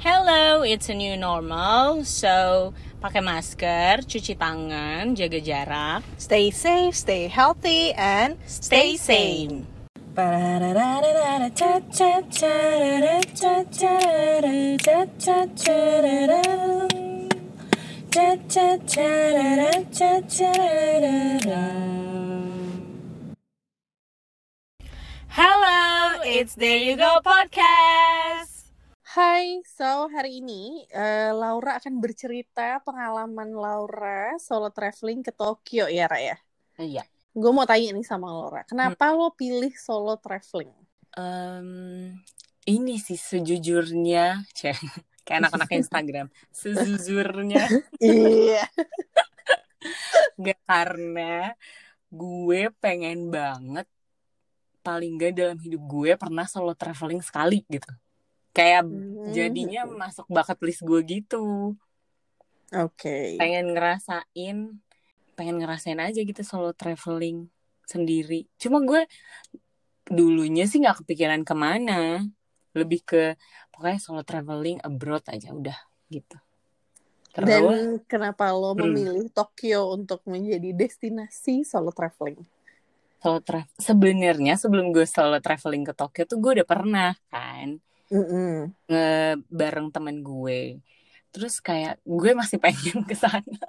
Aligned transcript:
Hello, 0.00 0.62
it's 0.62 0.88
a 0.88 0.96
new 0.96 1.12
normal. 1.12 2.08
So, 2.08 2.72
pakai 3.04 3.20
masker, 3.20 4.00
cuci 4.08 4.32
tangan, 4.32 5.12
jaga 5.12 5.36
jarak, 5.36 6.00
Stay 6.16 6.48
safe, 6.48 6.96
stay 6.96 7.28
healthy, 7.28 7.92
and 7.92 8.40
stay 8.48 8.96
sane. 8.96 9.68
Hello, 25.28 26.24
it's 26.24 26.56
There 26.56 26.80
You 26.80 26.96
Go 26.96 27.20
podcast. 27.20 28.49
Hai, 29.10 29.58
so 29.66 30.06
hari 30.06 30.38
ini 30.38 30.86
eh, 30.86 31.34
Laura 31.34 31.82
akan 31.82 31.98
bercerita 31.98 32.78
pengalaman 32.86 33.50
Laura 33.50 34.38
solo 34.38 34.70
traveling 34.70 35.26
ke 35.26 35.34
Tokyo 35.34 35.90
ya, 35.90 36.06
Raya. 36.06 36.38
Iya. 36.78 37.02
Gue 37.34 37.50
mau 37.50 37.66
tanya 37.66 37.90
nih 37.90 38.06
sama 38.06 38.30
Laura, 38.30 38.62
kenapa 38.62 39.10
lo 39.10 39.34
pilih 39.34 39.74
solo 39.74 40.14
traveling? 40.14 40.70
Em, 41.18 42.14
ini 42.70 43.02
sih 43.02 43.18
sejujurnya, 43.18 44.46
Cek. 44.62 44.78
kayak 45.26 45.42
anak-anak 45.42 45.70
Instagram, 45.74 46.26
sejujurnya 46.54 47.66
Iya. 47.98 48.62
Gak 50.38 50.60
karena 50.70 51.58
gue 52.14 52.70
pengen 52.78 53.26
banget 53.26 53.90
paling 54.86 55.18
gak 55.18 55.34
dalam 55.34 55.58
hidup 55.58 55.82
gue 55.82 56.14
pernah 56.14 56.46
solo 56.46 56.78
traveling 56.78 57.18
sekali 57.26 57.66
gitu. 57.66 57.90
Kayak 58.50 58.82
Hmm. 58.86 59.30
jadinya 59.30 59.86
masuk 59.86 60.26
bucket 60.26 60.58
list 60.66 60.82
gue 60.82 61.00
gitu. 61.06 61.74
Oke. 62.70 63.38
Pengen 63.38 63.74
ngerasain, 63.74 64.56
pengen 65.34 65.56
ngerasain 65.58 65.98
aja 65.98 66.20
gitu 66.22 66.42
solo 66.42 66.70
traveling 66.70 67.46
sendiri. 67.86 68.46
Cuma 68.58 68.82
gue 68.82 69.06
dulunya 70.06 70.66
sih 70.66 70.82
nggak 70.82 71.02
kepikiran 71.06 71.42
ke 71.46 71.54
mana. 71.54 72.22
Lebih 72.74 73.00
ke 73.02 73.22
pokoknya 73.74 73.98
solo 73.98 74.22
traveling 74.22 74.78
abroad 74.82 75.26
aja 75.30 75.50
udah 75.50 75.78
gitu. 76.10 76.38
Terus 77.30 77.46
Dan 77.46 77.62
kenapa 78.10 78.50
lo 78.50 78.74
Hmm. 78.74 78.90
memilih 78.90 79.30
Tokyo 79.30 79.94
untuk 79.94 80.22
menjadi 80.26 80.74
destinasi 80.74 81.62
solo 81.62 81.94
traveling? 81.94 82.42
solo 83.20 83.36
travel 83.44 83.68
sebenarnya 83.76 84.56
sebelum 84.56 84.96
gue 84.96 85.04
solo 85.04 85.36
traveling 85.44 85.84
ke 85.84 85.92
Tokyo 85.92 86.24
tuh 86.24 86.40
gue 86.40 86.52
udah 86.56 86.64
pernah 86.64 87.12
kan 87.28 87.76
Nge 88.90 89.38
bareng 89.46 89.88
temen 89.94 90.20
gue. 90.20 90.82
Terus 91.30 91.62
kayak 91.62 92.02
gue 92.02 92.30
masih 92.34 92.58
pengen 92.58 93.06
ke 93.06 93.14
sana. 93.14 93.62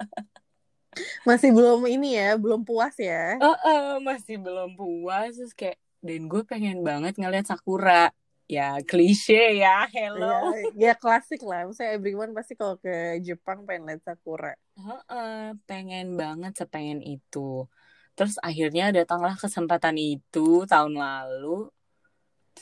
Masih 1.24 1.54
belum 1.56 1.88
ini 1.88 2.20
ya, 2.20 2.36
belum 2.36 2.68
puas 2.68 2.92
ya? 3.00 3.38
oh, 3.40 3.56
oh, 3.56 3.90
masih 4.02 4.36
belum 4.36 4.76
puas. 4.76 5.32
Terus 5.38 5.54
kayak 5.56 5.78
dan 6.02 6.26
gue 6.26 6.42
pengen 6.42 6.82
banget 6.82 7.14
ngeliat 7.16 7.46
sakura. 7.46 8.10
Ya 8.50 8.76
klise 8.84 9.56
ya 9.56 9.88
hello. 9.88 10.52
Ya, 10.76 10.90
ya 10.90 10.92
klasik 10.98 11.40
lah. 11.46 11.64
Maksudnya 11.64 11.96
everyone 11.96 12.36
pasti 12.36 12.52
kalau 12.58 12.76
ke 12.76 13.22
Jepang 13.24 13.64
pengen 13.64 13.88
lihat 13.88 14.04
sakura. 14.04 14.52
Heeh, 14.76 15.56
pengen 15.64 16.18
banget 16.18 16.58
sepengen 16.60 17.00
itu. 17.00 17.64
Terus 18.12 18.36
akhirnya 18.44 18.92
datanglah 18.92 19.38
kesempatan 19.40 19.96
itu 19.96 20.68
tahun 20.68 20.92
lalu 20.92 21.72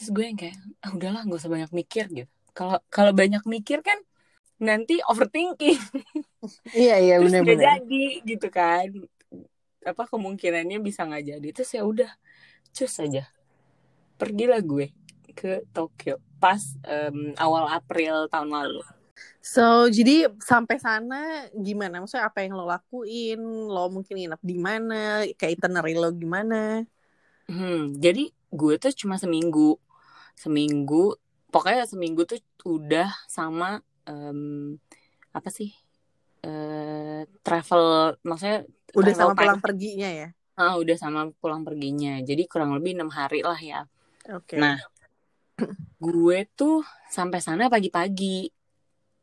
terus 0.00 0.16
gue 0.16 0.24
yang 0.24 0.38
kayak 0.40 0.56
ah 0.80 0.96
udahlah 0.96 1.28
gak 1.28 1.40
usah 1.44 1.52
banyak 1.52 1.70
mikir 1.76 2.08
gitu 2.08 2.32
kalau 2.56 2.80
kalau 2.88 3.12
banyak 3.12 3.44
mikir 3.44 3.84
kan 3.84 4.00
nanti 4.56 4.96
overthinking 5.04 5.76
Iya 6.72 6.96
iya 7.04 7.14
terus 7.20 7.36
gak 7.36 7.44
benar-benar. 7.44 7.76
jadi 7.84 8.04
gitu 8.24 8.48
kan 8.48 8.88
apa 9.84 10.02
kemungkinannya 10.08 10.80
bisa 10.80 11.04
nggak 11.04 11.24
jadi 11.36 11.48
terus 11.52 11.70
ya 11.76 11.84
udah 11.84 12.10
cus 12.72 12.96
aja 12.96 13.28
pergilah 14.16 14.64
gue 14.64 14.88
ke 15.36 15.68
Tokyo 15.76 16.16
pas 16.40 16.60
em, 16.88 17.36
awal 17.36 17.68
April 17.76 18.24
tahun 18.32 18.48
lalu 18.56 18.80
So 19.40 19.88
jadi 19.88 20.28
sampai 20.40 20.76
sana 20.80 21.48
gimana? 21.52 22.00
Maksudnya 22.00 22.28
apa 22.28 22.44
yang 22.44 22.56
lo 22.56 22.64
lakuin? 22.68 23.40
Lo 23.68 23.88
mungkin 23.92 24.16
nginep 24.16 24.40
di 24.40 24.56
mana? 24.56 25.24
Kayak 25.36 25.60
itinerary 25.60 25.96
lo 25.96 26.08
gimana? 26.12 26.84
Hmm, 27.48 27.96
jadi 27.96 28.30
gue 28.52 28.74
tuh 28.78 28.92
cuma 28.94 29.16
seminggu, 29.16 29.76
seminggu, 30.36 31.16
pokoknya 31.50 31.84
seminggu 31.86 32.24
tuh 32.28 32.40
udah 32.66 33.08
sama 33.26 33.80
em, 34.06 34.76
apa 35.30 35.48
sih 35.48 35.70
eh 36.40 37.22
travel, 37.44 38.16
maksudnya 38.24 38.64
Udah 38.96 39.12
travel 39.14 39.14
sama 39.14 39.34
pulang 39.36 39.58
time. 39.58 39.64
perginya 39.64 40.10
ya? 40.10 40.28
Ah, 40.58 40.74
udah 40.76 40.96
sama 40.98 41.20
pulang 41.40 41.62
perginya. 41.64 42.20
Jadi 42.20 42.44
kurang 42.50 42.74
lebih 42.76 42.96
enam 42.96 43.08
hari 43.12 43.40
lah 43.40 43.56
ya. 43.56 43.86
Oke. 44.28 44.60
Nah, 44.60 44.76
gue 46.00 46.38
tuh 46.56 46.84
sampai 47.08 47.40
sana 47.44 47.68
pagi-pagi. 47.68 48.50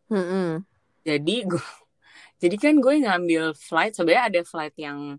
Mm-mm. 0.09 0.63
Jadi 1.03 1.35
gue, 1.45 1.61
jadi 2.41 2.55
kan 2.57 2.73
gue 2.77 2.93
ngambil 3.05 3.43
flight. 3.57 3.93
Sebenarnya 3.97 4.23
ada 4.29 4.41
flight 4.45 4.75
yang 4.77 5.17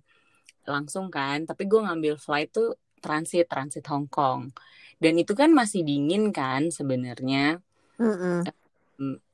langsung 0.68 1.08
kan, 1.08 1.48
tapi 1.48 1.64
gue 1.64 1.80
ngambil 1.80 2.14
flight 2.20 2.52
tuh 2.52 2.76
transit, 3.00 3.46
transit 3.48 3.84
Hong 3.88 4.06
Kong. 4.10 4.52
Dan 4.98 5.14
itu 5.16 5.32
kan 5.32 5.54
masih 5.54 5.86
dingin 5.86 6.34
kan 6.34 6.74
sebenarnya. 6.74 7.62
Mm-mm. 7.98 8.42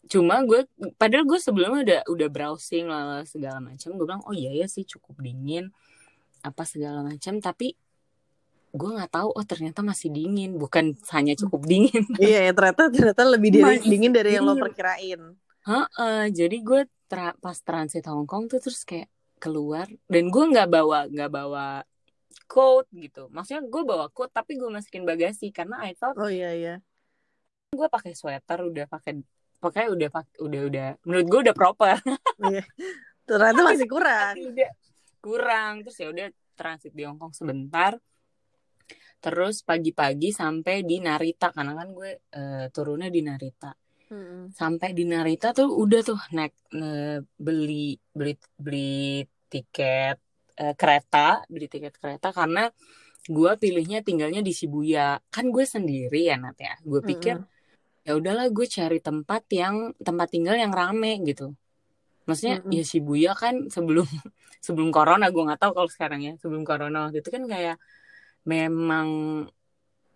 Cuma 0.05 0.45
gue, 0.45 0.69
padahal 1.01 1.25
gue 1.25 1.41
sebelumnya 1.41 1.81
udah 1.81 2.01
udah 2.13 2.29
browsing 2.29 2.85
lah 2.93 3.25
segala 3.25 3.65
macam. 3.65 3.97
Gue 3.97 4.05
bilang, 4.05 4.21
oh 4.29 4.37
iya 4.37 4.53
ya 4.53 4.69
sih 4.69 4.85
cukup 4.85 5.25
dingin, 5.25 5.73
apa 6.45 6.69
segala 6.69 7.01
macam. 7.01 7.41
Tapi 7.41 7.73
gue 8.75 8.91
nggak 8.93 9.09
tahu, 9.09 9.33
oh 9.33 9.45
ternyata 9.49 9.81
masih 9.81 10.13
dingin. 10.13 10.61
Bukan 10.61 10.93
hanya 11.17 11.33
cukup 11.33 11.65
dingin. 11.65 12.05
Iya 12.21 12.49
ya 12.49 12.53
ternyata 12.53 12.93
ternyata 12.93 13.23
lebih 13.25 13.51
dari, 13.57 13.81
Masih 13.81 13.89
dingin 13.89 14.13
dari 14.13 14.37
yang 14.37 14.45
lo 14.45 14.53
dingin. 14.53 14.65
perkirain. 14.69 15.21
Heeh, 15.65 16.23
jadi 16.29 16.57
gue 16.61 16.81
tra- 17.09 17.37
pas 17.41 17.57
transit 17.57 18.05
Hong 18.05 18.29
Kong 18.29 18.53
tuh 18.53 18.61
terus 18.61 18.85
kayak 18.85 19.09
keluar 19.41 19.89
dan 20.09 20.29
gue 20.33 20.45
nggak 20.57 20.69
bawa 20.73 21.05
nggak 21.09 21.29
bawa 21.33 21.85
coat 22.45 22.87
gitu. 22.93 23.29
Maksudnya 23.33 23.63
gue 23.65 23.83
bawa 23.83 24.07
coat 24.11 24.31
tapi 24.31 24.59
gue 24.59 24.69
masukin 24.69 25.07
bagasi 25.07 25.51
karena 25.55 25.81
I 25.85 25.95
thought 25.97 26.17
Oh 26.19 26.31
iya 26.31 26.51
iya. 26.55 26.75
gue 27.75 27.89
pakai 27.91 28.15
sweater 28.15 28.71
udah 28.71 28.87
pakai 28.87 29.19
pokoknya 29.59 29.89
udah 29.91 30.09
pak- 30.13 30.39
udah 30.39 30.61
udah 30.71 30.89
menurut 31.09 31.27
gue 31.27 31.41
udah 31.51 31.57
proper. 31.57 31.97
Iya. 32.53 32.63
Ternyata 33.25 33.61
masih 33.65 33.89
kurang. 33.89 34.35
Udah 34.37 34.71
kurang 35.25 35.73
terus 35.83 35.97
ya 35.97 36.09
udah 36.13 36.27
transit 36.55 36.93
di 36.93 37.03
Hong 37.09 37.17
Kong 37.17 37.33
sebentar. 37.33 37.97
Terus 39.25 39.65
pagi-pagi 39.65 40.37
sampai 40.37 40.85
di 40.85 41.01
Narita 41.01 41.49
karena 41.49 41.73
kan 41.73 41.89
gue 41.97 42.11
eh, 42.29 42.67
turunnya 42.69 43.09
di 43.09 43.25
Narita. 43.25 43.73
Mm-mm. 44.05 44.53
sampai 44.53 44.93
di 44.93 45.09
Narita 45.09 45.57
tuh 45.57 45.73
udah 45.81 46.01
tuh 46.05 46.21
naik 46.37 46.53
eh, 46.77 47.25
beli 47.41 47.97
beli 48.13 48.37
beli 48.53 49.25
tiket 49.49 50.21
eh, 50.61 50.75
kereta 50.79 51.43
beli 51.51 51.67
tiket 51.67 51.95
kereta 51.99 52.31
karena 52.31 52.71
gue 53.25 53.51
pilihnya 53.57 54.05
tinggalnya 54.05 54.41
di 54.45 54.53
Shibuya. 54.53 55.17
Kan 55.33 55.49
gue 55.55 55.65
sendiri 55.65 56.29
ya 56.29 56.37
Nat 56.37 56.57
ya. 56.61 56.75
Gue 56.85 57.01
pikir 57.01 57.41
Mm-mm. 57.41 57.49
ya 58.05 58.13
udahlah 58.21 58.47
gue 58.53 58.67
cari 58.69 58.99
tempat 59.01 59.43
yang 59.49 59.77
tempat 59.97 60.29
tinggal 60.29 60.57
yang 60.61 60.73
rame 60.73 61.25
gitu. 61.25 61.57
Maksudnya 62.29 62.61
Mm-mm. 62.61 62.73
ya 62.73 62.85
Shibuya 62.85 63.33
kan 63.37 63.69
sebelum 63.73 64.05
sebelum 64.67 64.89
corona 64.93 65.29
gue 65.33 65.43
nggak 65.45 65.61
tahu 65.61 65.73
kalau 65.77 65.91
sekarang 65.91 66.21
ya 66.25 66.33
sebelum 66.41 66.63
corona 66.69 67.09
waktu 67.09 67.21
itu 67.25 67.31
kan 67.33 67.45
kayak 67.49 67.77
memang 68.45 69.09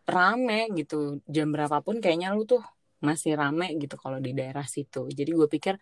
rame 0.09 0.61
gitu. 0.77 1.21
Jam 1.29 1.49
berapapun 1.53 2.01
kayaknya 2.01 2.33
lu 2.37 2.45
tuh 2.45 2.61
masih 3.01 3.39
rame 3.39 3.73
gitu 3.81 3.95
kalau 3.97 4.19
di 4.21 4.37
daerah 4.37 4.65
situ. 4.69 5.09
Jadi 5.09 5.31
gue 5.33 5.49
pikir 5.49 5.75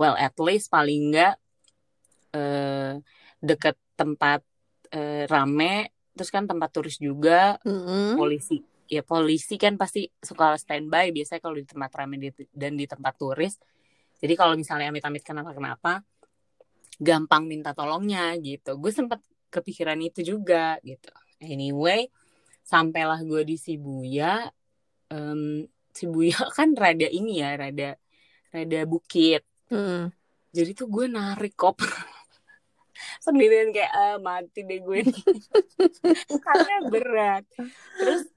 well 0.00 0.16
at 0.18 0.34
least 0.42 0.66
paling 0.74 1.10
enggak 1.14 1.34
eh, 2.34 2.98
deket 3.42 3.76
tempat 3.94 4.40
eh, 4.92 5.24
rame 5.28 5.92
terus 6.12 6.28
kan 6.28 6.44
tempat 6.44 6.68
turis 6.72 7.00
juga 7.00 7.56
Mm-mm. 7.64 8.20
polisi 8.20 8.60
ya 8.92 9.00
polisi 9.00 9.56
kan 9.56 9.80
pasti 9.80 10.04
suka 10.20 10.52
standby 10.60 11.08
biasanya 11.16 11.40
kalau 11.40 11.56
di 11.56 11.64
tempat 11.64 11.90
ramai 11.96 12.20
di- 12.20 12.50
dan 12.52 12.76
di 12.76 12.84
tempat 12.84 13.16
turis. 13.16 13.56
Jadi 14.20 14.36
kalau 14.36 14.54
misalnya 14.54 14.92
amit-amit 14.92 15.24
kenapa-kenapa 15.24 16.04
gampang 17.00 17.48
minta 17.48 17.72
tolongnya 17.72 18.36
gitu. 18.38 18.76
Gue 18.76 18.92
sempat 18.92 19.18
kepikiran 19.48 19.96
itu 20.04 20.36
juga 20.36 20.76
gitu. 20.84 21.08
Anyway 21.40 22.12
sampailah 22.62 23.24
gue 23.26 23.42
di 23.42 23.56
Shibuya 23.58 24.46
Em, 25.12 25.68
Shibuya 25.92 26.36
kan 26.56 26.72
rada 26.76 27.08
ini 27.08 27.40
ya 27.40 27.56
rada 27.56 27.96
rada 28.52 28.80
bukit. 28.84 29.44
Mm-mm. 29.72 30.12
jadi 30.52 30.76
tuh 30.76 30.88
gue 30.92 31.08
narik 31.08 31.56
kop 31.56 31.80
sendirian 33.20 33.70
kayak 33.70 33.92
ah, 33.92 34.16
mati 34.18 34.64
deh 34.66 34.80
gue 34.82 35.00
karena 36.46 36.74
berat. 36.88 37.44
Terus 37.98 38.28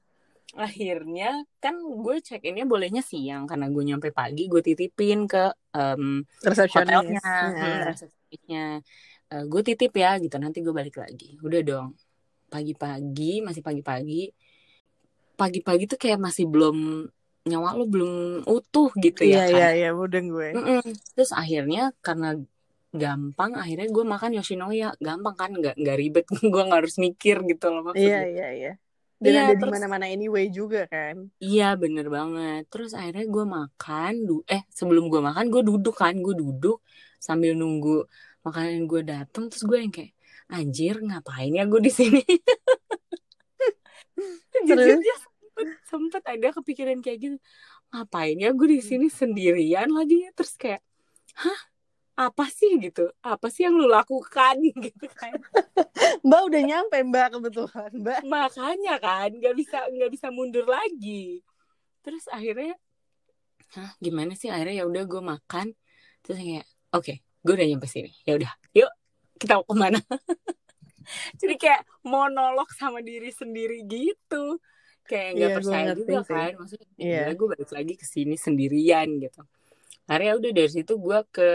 akhirnya 0.55 1.43
kan 1.59 1.75
gue 1.75 2.15
check 2.23 2.47
innya 2.47 2.63
bolehnya 2.63 3.03
siang 3.03 3.43
karena 3.43 3.67
gue 3.67 3.83
nyampe 3.83 4.15
pagi 4.15 4.47
gue 4.47 4.63
titipin 4.63 5.27
ke 5.27 5.51
um, 5.75 6.23
hotelnya. 6.47 7.19
Nah. 7.19 7.51
hmm, 7.51 7.79
resepsionisnya. 7.91 8.65
Eh, 9.25 9.43
gue 9.49 9.61
titip 9.65 9.93
ya 9.93 10.15
gitu. 10.21 10.39
Nanti 10.39 10.63
gue 10.63 10.71
balik 10.71 10.95
lagi. 11.01 11.35
Udah 11.43 11.61
dong. 11.65 11.87
Pagi-pagi 12.47 13.43
masih 13.43 13.61
pagi-pagi. 13.65 14.31
Pagi-pagi 15.35 15.83
tuh 15.91 15.99
kayak 15.99 16.19
masih 16.21 16.47
belum 16.47 17.09
nyawa 17.45 17.77
lo 17.77 17.85
belum 17.85 18.41
utuh 18.49 18.89
gitu 18.97 19.21
iya 19.21 19.45
ya 19.45 19.45
kan. 19.45 19.53
iya 19.53 19.69
iya. 19.77 19.89
Mudeng 19.93 20.33
gue. 20.33 20.49
Mm-mm. 20.55 20.81
terus 21.13 21.29
akhirnya 21.29 21.93
karena 22.01 22.41
gampang 22.95 23.51
akhirnya 23.53 23.87
gue 23.87 24.03
makan 24.03 24.31
Yoshinoya 24.35 24.95
gampang 24.97 25.35
kan 25.35 25.51
nggak 25.51 25.75
nggak 25.75 25.97
ribet 25.97 26.25
gue 26.53 26.61
nggak 26.65 26.79
harus 26.81 26.95
mikir 26.97 27.43
gitu 27.43 27.65
loh 27.69 27.83
maksudnya 27.85 28.21
iya 28.21 28.21
iya 28.25 28.47
iya 28.51 28.73
dan 29.15 29.31
Iya, 29.31 29.39
ada 29.41 29.53
di 29.55 29.59
terus- 29.63 29.73
mana-mana 29.79 30.05
anyway 30.07 30.45
juga 30.49 30.81
kan 30.91 31.31
Iya 31.39 31.79
bener 31.79 32.11
banget. 32.11 32.67
Terus 32.67 32.91
akhirnya 32.91 33.23
gue 33.25 33.45
makan, 33.47 34.13
du 34.27 34.35
eh 34.43 34.67
sebelum 34.67 35.07
gue 35.07 35.23
makan 35.23 35.47
gue 35.47 35.63
duduk 35.63 35.95
kan, 35.95 36.11
gue 36.19 36.35
duduk 36.35 36.83
sambil 37.15 37.55
nunggu 37.55 38.03
makanan 38.43 38.83
gue 38.85 39.01
datang. 39.07 39.47
Terus 39.47 39.63
gue 39.63 39.77
yang 39.79 39.93
kayak 39.95 40.11
anjir 40.51 40.99
ngapain 40.99 41.47
ya 41.47 41.63
gue 41.63 41.79
di 41.79 41.89
sini? 41.89 42.19
Jujur 44.51 44.75
Terus? 44.77 44.99
dia 44.99 45.15
sempet, 45.15 45.67
sempet 45.87 46.23
ada 46.27 46.47
kepikiran 46.51 46.97
kayak 46.99 47.17
gitu. 47.23 47.37
Ngapain 47.91 48.35
ya 48.35 48.51
gue 48.51 48.67
di 48.69 48.81
sini 48.83 49.07
sendirian 49.07 49.89
lagi 49.91 50.27
ya? 50.27 50.29
Terus 50.35 50.53
kayak, 50.55 50.81
hah 51.39 51.59
apa 52.15 52.47
sih 52.47 52.79
gitu? 52.79 53.11
Apa 53.19 53.51
sih 53.51 53.67
yang 53.67 53.75
lu 53.75 53.91
lakukan? 53.91 54.55
Gitu 54.87 55.07
kan? 55.11 55.35
mbak 56.23 56.41
udah 56.47 56.61
nyampe 56.63 56.97
mbak 57.03 57.27
kebetulan 57.35 57.91
mbak. 57.91 58.19
Makanya 58.23 58.95
kan 58.97 59.29
nggak 59.29 59.55
bisa 59.55 59.83
nggak 59.91 60.11
bisa 60.11 60.27
mundur 60.31 60.63
lagi. 60.63 61.43
Terus 62.01 62.25
akhirnya 62.31 62.75
Hah, 63.75 63.91
gimana 63.99 64.31
sih? 64.33 64.47
Akhirnya 64.47 64.79
ya 64.79 64.85
udah 64.87 65.03
gue 65.03 65.19
makan. 65.19 65.75
Terus 66.23 66.37
kayak 66.39 66.65
oke 66.95 67.13
gue 67.19 67.53
udah 67.53 67.67
nyampe 67.67 67.87
sini. 67.87 68.11
Ya 68.23 68.39
udah 68.39 68.51
yuk 68.71 68.91
kita 69.35 69.59
mau 69.59 69.67
ke 69.67 69.75
mana? 69.75 69.99
Jadi 71.41 71.55
kayak 71.59 71.83
monolog 72.01 72.71
sama 72.73 73.03
diri 73.03 73.29
sendiri 73.29 73.83
gitu. 73.85 74.57
Kayak 75.05 75.29
nggak 75.35 75.37
Iya, 75.37 75.51
gue 75.51 75.57
percaya 75.59 75.91
juga 75.93 76.15
sih. 76.23 76.31
kan 76.33 76.51
maksudnya 76.57 76.87
Iya. 76.97 77.21
ya 77.29 77.33
gue 77.35 77.47
balik 77.51 77.69
lagi 77.75 77.93
ke 77.99 78.05
sini 78.07 78.35
sendirian 78.39 79.07
gitu. 79.19 79.41
Akhirnya 80.07 80.33
udah 80.39 80.51
dari 80.55 80.71
situ 80.71 80.93
gue 80.95 81.19
ke 81.29 81.49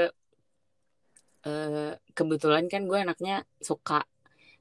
eh, 1.46 1.92
kebetulan 2.12 2.68
kan 2.68 2.84
gue 2.84 2.98
anaknya 3.00 3.44
suka 3.60 4.04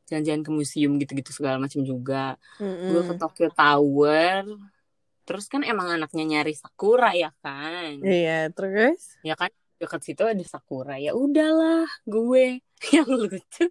jalan-jalan 0.10 0.42
ke 0.42 0.52
museum 0.52 0.98
gitu-gitu 0.98 1.30
segala 1.30 1.62
macam 1.62 1.86
juga. 1.86 2.36
Gue 2.58 3.02
ke. 3.06 3.14
Tokyo 3.16 3.50
Tower. 3.54 4.44
Terus 5.30 5.46
kan 5.46 5.62
emang 5.62 5.94
anaknya 5.94 6.26
nyari 6.26 6.58
sakura 6.58 7.14
ya 7.14 7.30
kan? 7.46 8.02
Iya 8.02 8.50
terus? 8.50 9.22
Ya 9.22 9.38
kan 9.38 9.54
dekat 9.78 10.02
situ 10.02 10.26
ada 10.26 10.42
sakura. 10.50 10.98
Ya 10.98 11.14
udahlah 11.14 11.86
gue. 12.10 12.66
Yang 12.96 13.10
lucu 13.14 13.66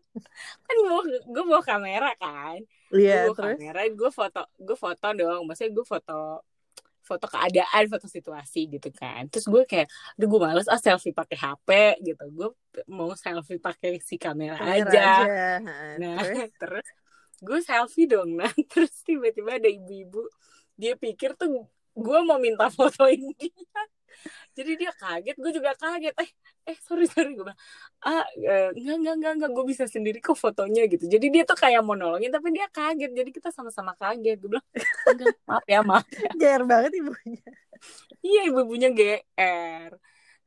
kan 0.62 0.76
gue 0.78 1.00
gue 1.26 1.44
bawa 1.48 1.62
kamera 1.66 2.14
kan? 2.14 2.62
Iya 2.94 3.26
gue 3.26 3.34
bawa 3.34 3.36
terus? 3.36 3.56
kamera 3.58 3.80
gue 3.90 4.10
foto 4.14 4.42
gue 4.62 4.76
foto 4.78 5.06
dong. 5.18 5.42
Maksudnya 5.50 5.72
gue 5.74 5.86
foto 5.86 6.46
foto 7.08 7.24
keadaan 7.24 7.84
foto 7.88 8.04
situasi 8.04 8.68
gitu 8.68 8.92
kan 8.92 9.24
terus 9.32 9.48
gue 9.48 9.64
kayak 9.64 9.88
aduh 10.20 10.28
gue 10.28 10.40
males 10.44 10.68
ah 10.68 10.76
selfie 10.76 11.16
pakai 11.16 11.36
HP 11.40 11.68
gitu 12.04 12.24
gue 12.28 12.48
mau 12.92 13.16
selfie 13.16 13.56
pakai 13.56 13.96
si 14.04 14.20
kamera, 14.20 14.60
kamera 14.60 14.84
aja 14.84 15.00
aja 15.24 15.48
Nah, 15.98 16.20
terus 16.22 16.50
terus 16.60 16.88
gue 17.42 17.58
selfie 17.62 18.08
dong. 18.10 18.38
Nah, 18.38 18.50
terus 18.72 18.92
tiba-tiba 19.02 19.58
ada 19.58 19.68
ibu-ibu. 19.70 20.22
Dia 20.78 20.94
pikir 20.94 21.34
tuh 21.34 21.66
gue 21.98 22.18
mau 22.22 22.38
minta 22.38 22.70
fotoin 22.70 23.34
dia. 23.34 23.50
Jadi 24.56 24.70
dia 24.74 24.90
kaget, 24.94 25.36
gue 25.38 25.52
juga 25.54 25.70
kaget. 25.78 26.14
Eh, 26.18 26.30
eh 26.68 26.76
sorry 26.82 27.06
sorry 27.06 27.32
gue 27.36 27.46
bilang, 27.46 27.60
ah 28.04 28.24
eh, 28.36 28.70
enggak 28.74 28.96
enggak 28.98 29.14
enggak 29.18 29.32
enggak 29.38 29.50
gue 29.54 29.64
bisa 29.68 29.84
sendiri 29.86 30.18
kok 30.18 30.36
fotonya 30.36 30.84
gitu. 30.90 31.06
Jadi 31.06 31.26
dia 31.30 31.42
tuh 31.46 31.56
kayak 31.56 31.80
mau 31.86 31.94
nolongin, 31.94 32.32
tapi 32.32 32.50
dia 32.50 32.66
kaget. 32.68 33.10
Jadi 33.14 33.30
kita 33.30 33.48
sama-sama 33.54 33.94
kaget. 33.94 34.36
Gue 34.42 34.50
bilang, 34.58 34.66
enggak 35.08 35.34
maaf 35.46 35.64
ya 35.68 35.80
maaf. 35.86 36.04
GR 36.40 36.62
banget 36.66 36.92
ibunya 36.98 37.42
Iya 38.20 38.40
ibu-ibunya 38.50 38.90
GR. 38.90 39.92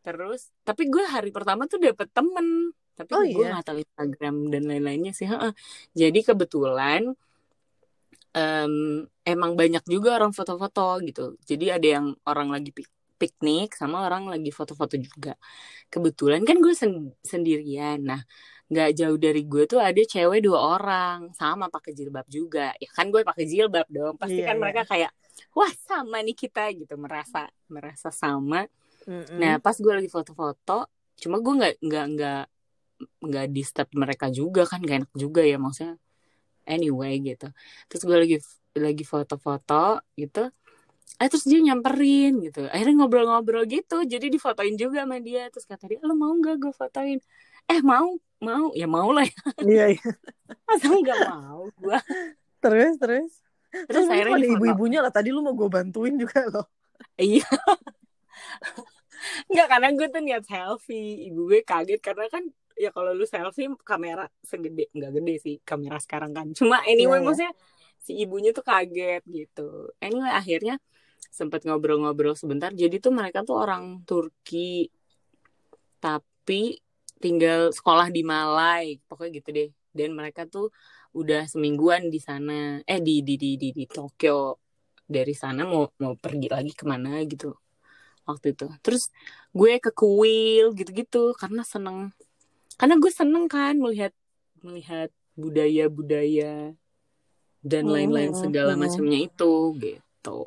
Terus, 0.02 0.50
tapi 0.68 0.90
gue 0.90 1.04
hari 1.08 1.30
pertama 1.32 1.70
tuh 1.70 1.80
dapet 1.80 2.10
temen. 2.12 2.76
Tapi 2.98 3.10
Oh, 3.16 3.24
gue 3.24 3.46
iya? 3.48 3.56
nggak 3.56 3.66
tahu 3.66 3.78
Instagram 3.82 4.36
dan 4.52 4.64
lain-lainnya 4.68 5.14
sih. 5.16 5.26
Heeh. 5.30 5.54
Jadi 5.96 6.20
kebetulan 6.28 7.16
em, 8.36 8.74
emang 9.24 9.52
banyak 9.56 9.84
juga 9.88 10.18
orang 10.20 10.32
foto-foto 10.36 11.00
gitu. 11.06 11.36
Jadi 11.46 11.66
ada 11.72 11.88
yang 11.88 12.06
orang 12.28 12.50
lagi 12.52 12.72
piknik 13.22 13.78
sama 13.78 14.10
orang 14.10 14.26
lagi 14.26 14.50
foto-foto 14.50 14.98
juga. 14.98 15.38
Kebetulan 15.94 16.42
kan 16.42 16.58
gue 16.58 16.74
sen- 16.74 17.14
sendirian. 17.22 18.02
Nah, 18.02 18.22
nggak 18.72 18.90
jauh 18.98 19.20
dari 19.22 19.46
gue 19.46 19.70
tuh 19.70 19.78
ada 19.78 20.02
cewek 20.02 20.42
dua 20.42 20.80
orang 20.80 21.30
sama 21.38 21.70
pakai 21.70 21.94
jilbab 21.94 22.26
juga. 22.26 22.74
Ya 22.82 22.90
kan 22.90 23.14
gue 23.14 23.22
pakai 23.22 23.46
jilbab 23.46 23.86
dong. 23.92 24.18
Pasti 24.18 24.42
Iya, 24.42 24.50
kan 24.50 24.56
iya. 24.58 24.62
mereka 24.64 24.82
kayak 24.90 25.12
wah 25.54 25.72
sama 25.86 26.24
nih 26.26 26.34
kita 26.34 26.72
gitu 26.74 26.98
merasa 26.98 27.52
merasa 27.70 28.10
sama. 28.10 28.66
Mm-mm. 29.06 29.38
Nah 29.38 29.60
pas 29.62 29.76
gue 29.76 29.94
lagi 29.94 30.10
foto-foto, 30.10 30.88
cuma 31.22 31.38
gue 31.38 31.54
nggak 31.54 31.74
nggak 31.84 32.06
nggak 32.18 32.44
nggak 33.22 33.46
disturb 33.50 33.90
mereka 33.98 34.30
juga 34.30 34.64
kan 34.70 34.82
gak 34.82 35.06
enak 35.06 35.14
juga 35.18 35.42
ya 35.44 35.58
maksudnya. 35.60 35.98
Anyway 36.64 37.20
gitu. 37.20 37.52
Terus 37.92 38.02
gue 38.08 38.18
lagi 38.18 38.38
lagi 38.78 39.04
foto-foto 39.04 40.00
gitu. 40.16 40.48
Eh 41.20 41.28
terus 41.30 41.46
dia 41.46 41.60
nyamperin 41.62 42.40
gitu. 42.46 42.66
Akhirnya 42.72 42.96
ngobrol-ngobrol 43.04 43.64
gitu. 43.68 44.04
Jadi 44.08 44.32
difotoin 44.32 44.76
juga 44.80 45.04
sama 45.04 45.18
dia. 45.20 45.50
Terus 45.52 45.66
kata 45.68 45.86
dia, 45.90 46.00
lo 46.06 46.14
mau 46.16 46.32
nggak 46.34 46.56
gue 46.62 46.74
fotoin? 46.74 47.20
Eh 47.70 47.80
mau, 47.84 48.16
mau. 48.42 48.72
Ya 48.74 48.88
mau 48.90 49.10
lah 49.12 49.26
ya. 49.28 49.42
iya 49.66 49.86
iya 49.98 50.10
Masa 50.68 50.88
nggak 50.90 51.20
mau 51.30 51.68
gue. 51.76 51.98
terus 52.62 52.94
terus 53.02 53.32
Terus 53.88 54.06
terus 54.06 54.06
akhirnya 54.12 54.36
ada 54.38 54.50
ibu-ibunya 54.52 55.00
lah 55.02 55.10
tadi 55.10 55.32
lu 55.34 55.42
mau 55.42 55.56
gue 55.56 55.66
bantuin 55.72 56.14
juga 56.20 56.44
loh 56.52 56.68
Iya. 57.18 57.48
Enggak 59.50 59.68
karena 59.70 59.88
gue 59.94 60.08
tuh 60.10 60.22
niat 60.22 60.44
selfie. 60.46 61.30
Ibu 61.30 61.40
gue 61.50 61.60
kaget 61.62 62.02
karena 62.02 62.26
kan 62.30 62.44
ya 62.78 62.90
kalau 62.90 63.14
lu 63.14 63.26
selfie 63.30 63.70
kamera 63.86 64.26
segede 64.42 64.90
nggak 64.96 65.12
gede 65.22 65.34
sih 65.42 65.56
kamera 65.62 65.98
sekarang 66.02 66.32
kan. 66.34 66.48
Cuma 66.58 66.82
anyway 66.90 67.22
Iya, 67.22 67.22
iya. 67.22 67.26
maksudnya 67.26 67.54
si 68.02 68.12
ibunya 68.18 68.50
tuh 68.54 68.66
kaget 68.66 69.22
gitu. 69.30 69.94
Anyway 70.02 70.30
akhirnya 70.34 70.76
sempet 71.30 71.68
ngobrol-ngobrol 71.68 72.34
sebentar. 72.34 72.74
Jadi 72.74 72.98
tuh 72.98 73.14
mereka 73.14 73.46
tuh 73.46 73.62
orang 73.62 74.02
Turki 74.08 74.90
tapi 76.02 76.82
tinggal 77.22 77.70
sekolah 77.70 78.10
di 78.10 78.26
Malai. 78.26 78.98
Pokoknya 79.06 79.32
gitu 79.38 79.50
deh. 79.54 79.70
Dan 79.94 80.18
mereka 80.18 80.50
tuh 80.50 80.74
udah 81.14 81.46
semingguan 81.46 82.10
di 82.10 82.18
sana. 82.18 82.82
Eh 82.88 82.98
di 82.98 83.22
di 83.22 83.38
di 83.38 83.60
di, 83.60 83.70
di 83.76 83.86
Tokyo. 83.86 84.58
Dari 85.06 85.36
sana 85.36 85.68
mau 85.68 85.86
mau 86.00 86.16
pergi 86.16 86.48
lagi 86.48 86.72
ke 86.72 86.88
mana 86.88 87.20
gitu 87.28 87.52
waktu 88.26 88.56
itu. 88.56 88.68
Terus 88.80 89.12
gue 89.52 89.78
ke 89.84 89.92
kuil 89.92 90.72
gitu-gitu 90.74 91.36
karena 91.36 91.62
seneng. 91.68 92.16
Karena 92.80 92.96
gue 92.98 93.12
seneng 93.12 93.46
kan 93.52 93.76
melihat 93.78 94.16
melihat 94.64 95.12
budaya-budaya 95.36 96.74
dan 97.62 97.84
Hmm, 97.86 97.94
lain-lain 97.94 98.34
segala 98.34 98.74
hmm. 98.74 98.82
macamnya 98.82 99.20
itu 99.22 99.54
gitu. 99.78 100.40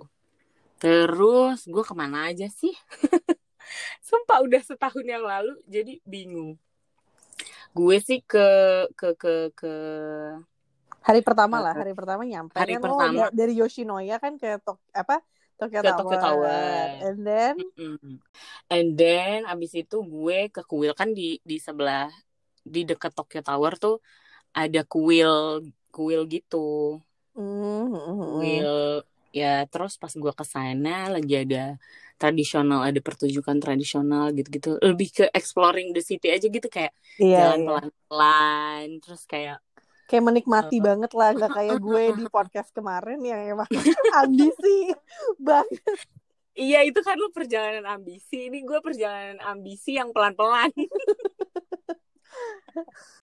Terus 0.85 1.65
gue 1.65 1.81
ke 1.81 1.95
mana 1.97 2.29
aja 2.29 2.45
sih? 2.53 2.77
Sumpah 4.05 4.45
udah 4.45 4.61
setahun 4.61 5.01
yang 5.01 5.25
lalu 5.25 5.57
jadi 5.65 5.97
bingung. 6.05 6.61
Gue 7.73 7.97
sih 8.05 8.21
ke 8.21 8.45
ke 8.93 9.17
ke 9.17 9.49
ke 9.57 9.73
hari 11.01 11.25
pertama 11.25 11.65
lah 11.65 11.73
hari 11.73 11.97
pertama 11.97 12.29
nyampe 12.29 12.61
Hari 12.61 12.77
kan 12.77 12.81
lo 12.85 12.93
pertama. 12.93 13.17
da- 13.17 13.33
dari 13.33 13.53
Yoshinoya 13.57 14.21
kan 14.21 14.37
ke 14.37 14.61
Tok 14.61 14.77
apa 14.93 15.25
Tokyo 15.57 15.81
Ke 15.81 15.89
Tower. 15.89 15.97
Tokyo 16.05 16.17
Tower. 16.21 16.87
and 17.01 17.19
then 17.25 17.55
Mm. 17.81 18.19
And 18.69 18.89
then 18.99 19.49
abis 19.49 19.73
itu 19.79 20.03
gue 20.05 20.51
ke 20.53 20.61
kuil 20.69 20.93
kan 20.93 21.17
di 21.17 21.39
di 21.47 21.57
sebelah 21.57 22.11
di 22.61 22.85
dekat 22.85 23.13
Tokyo 23.17 23.41
Tower 23.41 23.73
tuh 23.81 24.05
ada 24.53 24.85
kuil 24.85 25.65
kuil 25.95 26.21
gitu. 26.29 26.99
mm, 27.39 27.43
mm, 27.43 27.95
mm, 27.95 28.17
mm. 28.21 28.27
Kuil 28.35 28.71
ya 29.35 29.67
terus 29.67 29.99
pas 29.99 30.15
gue 30.15 30.33
ke 30.33 30.45
sana 30.47 31.11
lagi 31.11 31.35
ada 31.43 31.75
tradisional 32.15 32.87
ada 32.87 33.01
pertunjukan 33.03 33.59
tradisional 33.59 34.31
gitu-gitu. 34.31 34.79
Lebih 34.79 35.09
ke 35.11 35.25
exploring 35.35 35.91
the 35.91 36.03
city 36.07 36.31
aja 36.31 36.47
gitu 36.47 36.71
kayak 36.71 36.95
iya, 37.19 37.51
jalan 37.51 37.59
iya. 37.59 37.67
pelan-pelan 37.67 38.87
terus 39.03 39.23
kayak 39.27 39.59
kayak 40.07 40.25
menikmati 40.25 40.79
Uh. 40.79 40.85
banget 40.85 41.11
lah 41.17 41.31
nggak 41.35 41.53
kayak 41.53 41.77
gue 41.91 42.03
di 42.15 42.25
podcast 42.31 42.71
kemarin 42.71 43.19
yang 43.25 43.41
emang 43.57 43.69
ambisi 44.23 44.93
banget 45.41 45.99
iya 46.55 46.85
itu 46.87 47.01
kan 47.03 47.19
lu 47.19 47.33
perjalanan 47.35 47.89
ambisi 47.89 48.53
ini 48.53 48.63
gue 48.63 48.79
perjalanan 48.79 49.41
ambisi 49.43 49.99
yang 49.99 50.15
pelan-pelan 50.15 50.71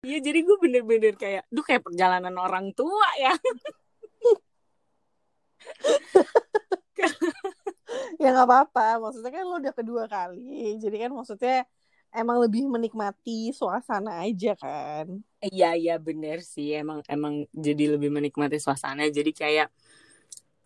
Iya 0.02 0.24
jadi 0.24 0.40
gue 0.48 0.58
bener-bener 0.58 1.14
kayak 1.20 1.44
Duh 1.52 1.62
kayak 1.68 1.84
perjalanan 1.84 2.32
orang 2.40 2.72
tua 2.72 3.06
ya 3.20 3.36
ya 8.22 8.28
nggak 8.32 8.48
apa-apa 8.48 9.02
maksudnya 9.04 9.32
kan 9.36 9.44
lo 9.48 9.56
udah 9.60 9.74
kedua 9.76 10.04
kali 10.08 10.78
jadi 10.80 11.08
kan 11.08 11.12
maksudnya 11.18 11.66
emang 12.12 12.38
lebih 12.44 12.68
menikmati 12.68 13.56
suasana 13.56 14.24
aja 14.28 14.52
kan. 14.60 15.08
Iya 15.42 15.74
iya 15.80 15.96
bener 15.98 16.44
sih 16.44 16.76
emang 16.76 17.00
emang 17.08 17.48
jadi 17.56 17.96
lebih 17.96 18.12
menikmati 18.12 18.60
suasana 18.60 19.08
jadi 19.10 19.32
kayak 19.32 19.68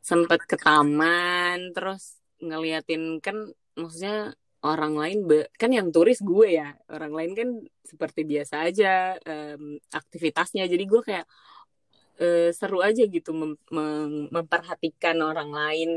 sempet 0.01 0.41
ke 0.45 0.57
taman 0.57 1.71
terus 1.73 2.17
ngeliatin 2.41 3.21
kan 3.21 3.37
maksudnya 3.77 4.33
orang 4.65 4.93
lain 4.97 5.19
be- 5.29 5.49
kan 5.61 5.69
yang 5.69 5.93
turis 5.93 6.19
gue 6.21 6.57
ya 6.59 6.73
orang 6.89 7.13
lain 7.13 7.31
kan 7.37 7.49
seperti 7.85 8.25
biasa 8.25 8.55
aja 8.65 9.13
em, 9.21 9.77
aktivitasnya 9.93 10.65
jadi 10.65 10.83
gue 10.85 11.01
kayak 11.05 11.25
eh, 12.19 12.51
seru 12.55 12.79
aja 12.79 13.03
gitu 13.03 13.35
mem- 13.35 13.59
mem- 13.71 14.31
memperhatikan 14.31 15.19
orang 15.19 15.51
lain 15.51 15.89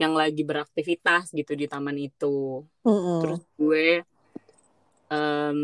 yang 0.00 0.16
lagi 0.16 0.42
beraktivitas 0.42 1.30
gitu 1.30 1.54
di 1.54 1.70
taman 1.70 1.96
itu. 2.00 2.64
Mm-mm. 2.82 3.20
terus 3.22 3.42
gue 3.54 3.88
em, 5.08 5.60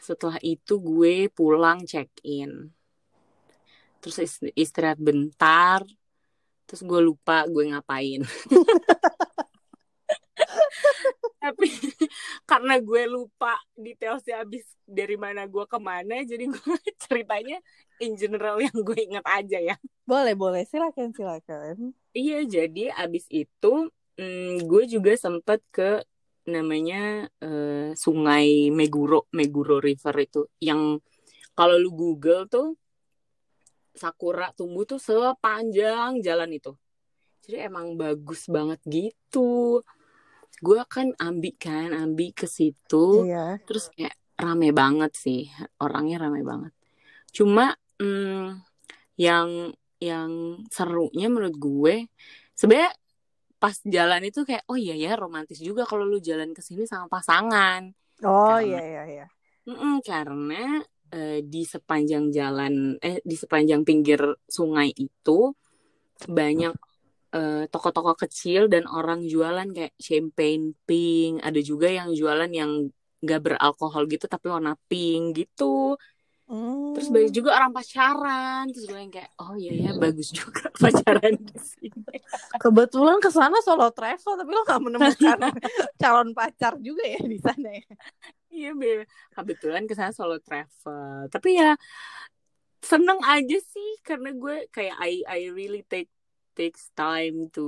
setelah 0.00 0.38
itu 0.40 0.78
gue 0.78 1.26
pulang 1.32 1.82
check 1.82 2.08
in 2.22 2.70
terus 3.98 4.20
is- 4.20 4.52
istirahat 4.54 5.00
bentar 5.00 5.82
terus 6.68 6.84
gue 6.84 7.00
lupa 7.00 7.48
gue 7.48 7.72
ngapain. 7.72 8.20
Tapi 11.44 11.68
karena 12.54 12.78
gue 12.78 13.02
lupa 13.10 13.58
detailsnya 13.74 14.46
habis 14.46 14.62
dari 14.86 15.18
mana 15.18 15.42
gue 15.50 15.66
ke 15.66 15.74
mana 15.82 16.22
jadi 16.22 16.46
gue 16.46 16.54
ceritanya 17.02 17.58
in 17.98 18.14
general 18.14 18.62
yang 18.62 18.78
gue 18.78 18.94
inget 18.94 19.26
aja 19.26 19.58
ya. 19.58 19.74
Boleh 20.06 20.38
boleh. 20.38 20.62
Silakan 20.62 21.10
silakan. 21.10 21.98
Iya 22.14 22.46
jadi 22.46 22.94
abis 22.94 23.26
itu 23.26 23.90
mm, 24.14 24.70
gue 24.70 24.86
juga 24.86 25.18
sempet 25.18 25.66
ke 25.74 26.06
namanya 26.46 27.26
eh, 27.42 27.90
sungai 27.98 28.70
Meguro 28.70 29.26
Meguro 29.34 29.82
River 29.82 30.14
itu. 30.22 30.46
Yang 30.62 31.02
kalau 31.58 31.74
lu 31.74 31.90
Google 31.90 32.46
tuh 32.46 32.78
sakura 33.98 34.54
tumbuh 34.54 34.86
tuh 34.86 35.02
sepanjang 35.02 36.22
jalan 36.22 36.54
itu. 36.54 36.70
Jadi 37.50 37.66
emang 37.66 37.98
bagus 37.98 38.46
banget 38.46 38.78
gitu 38.86 39.82
gue 40.62 40.80
kan 40.86 41.10
ambi 41.18 41.54
kan 41.58 41.90
ambi 41.90 42.30
ke 42.30 42.46
situ 42.46 43.26
iya. 43.26 43.58
terus 43.66 43.90
kayak 43.90 44.14
rame 44.34 44.74
banget 44.74 45.12
sih 45.14 45.46
orangnya 45.78 46.26
rame 46.26 46.42
banget. 46.42 46.72
Cuma 47.30 47.74
mm, 48.02 48.60
yang 49.18 49.70
yang 50.02 50.60
serunya 50.68 51.30
menurut 51.30 51.56
gue 51.56 51.94
sebenarnya 52.54 52.92
pas 53.62 53.78
jalan 53.86 54.22
itu 54.28 54.44
kayak 54.44 54.66
oh 54.68 54.76
iya 54.76 54.92
ya 54.98 55.16
romantis 55.16 55.56
juga 55.62 55.88
kalau 55.88 56.04
lu 56.04 56.20
jalan 56.20 56.52
ke 56.52 56.60
sini 56.60 56.84
sama 56.84 57.08
pasangan. 57.08 57.88
Oh 58.26 58.58
Karena- 58.58 58.66
iya 58.66 58.80
iya 58.82 59.02
iya. 59.06 59.26
Mm-mm, 59.64 60.04
karena 60.04 60.84
eh, 61.08 61.40
di 61.40 61.64
sepanjang 61.64 62.28
jalan 62.28 63.00
eh 63.00 63.24
di 63.24 63.32
sepanjang 63.38 63.80
pinggir 63.80 64.20
sungai 64.44 64.92
itu 64.92 65.54
banyak 66.28 66.74
eh, 67.34 67.64
toko-toko 67.68 68.14
kecil 68.14 68.70
dan 68.70 68.86
orang 68.86 69.26
jualan 69.26 69.68
kayak 69.74 69.94
champagne 69.98 70.72
pink. 70.86 71.42
Ada 71.42 71.60
juga 71.60 71.90
yang 71.90 72.14
jualan 72.14 72.50
yang 72.54 72.88
gak 73.24 73.40
beralkohol 73.40 74.04
gitu 74.06 74.28
tapi 74.28 74.52
warna 74.52 74.76
pink 74.86 75.44
gitu. 75.44 75.98
Hmm. 76.44 76.92
terus 76.92 77.08
banyak 77.08 77.32
juga 77.32 77.56
orang 77.56 77.72
pacaran 77.72 78.68
terus 78.68 78.84
gue 78.84 79.00
yang 79.00 79.08
kayak 79.08 79.32
oh 79.40 79.56
iya 79.56 79.88
ya 79.88 79.90
bagus 79.96 80.28
juga 80.28 80.68
pacaran 80.84 81.40
di 81.40 81.56
sini. 81.56 82.20
Kebetulan 82.60 83.16
ke 83.16 83.32
sana 83.32 83.64
solo 83.64 83.88
travel 83.96 84.36
tapi 84.36 84.50
lo 84.52 84.60
gak 84.68 84.82
menemukan 84.84 85.40
calon 86.04 86.36
pacar 86.36 86.76
juga 86.84 87.00
ya 87.08 87.24
di 87.24 87.40
sana 87.40 87.68
ya? 87.72 87.84
Iya 88.52 88.70
be 88.76 89.08
kebetulan 89.32 89.88
ke 89.88 89.96
sana 89.96 90.12
solo 90.12 90.36
travel. 90.36 91.32
Tapi 91.32 91.50
ya 91.56 91.72
seneng 92.84 93.24
aja 93.24 93.58
sih 93.64 93.90
karena 94.04 94.36
gue 94.36 94.68
kayak 94.68 95.00
I 95.00 95.24
I 95.24 95.40
really 95.48 95.80
take 95.88 96.12
takes 96.54 96.88
time 96.94 97.50
to 97.50 97.66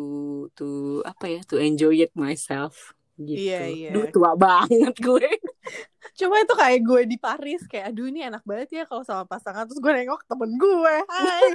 to 0.55 1.03
apa 1.03 1.39
ya 1.39 1.41
to 1.45 1.59
enjoy 1.59 1.93
it 1.93 2.15
myself 2.15 2.97
gitu. 3.17 3.49
Iya, 3.49 3.61
iya. 3.73 3.91
Duh 3.97 4.07
tua 4.13 4.37
banget 4.37 4.95
gue. 5.01 5.29
Cuma 6.19 6.41
itu 6.41 6.55
kayak 6.55 6.81
gue 6.85 7.03
di 7.09 7.17
Paris 7.19 7.65
kayak 7.67 7.93
aduh 7.93 8.07
ini 8.09 8.25
enak 8.25 8.45
banget 8.45 8.69
ya 8.73 8.85
kalau 8.89 9.03
sama 9.03 9.25
pasangan 9.25 9.65
terus 9.67 9.81
gue 9.81 9.93
nengok 9.93 10.23
temen 10.29 10.55
gue. 10.57 10.97
Hai. 11.09 11.49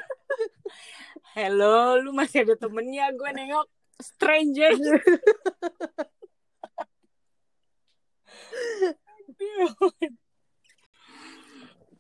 Hello, 1.38 1.96
lu 2.02 2.12
masih 2.12 2.44
ada 2.44 2.60
temennya? 2.60 3.14
Gue 3.16 3.30
nengok 3.32 3.70
stranger. 4.02 4.76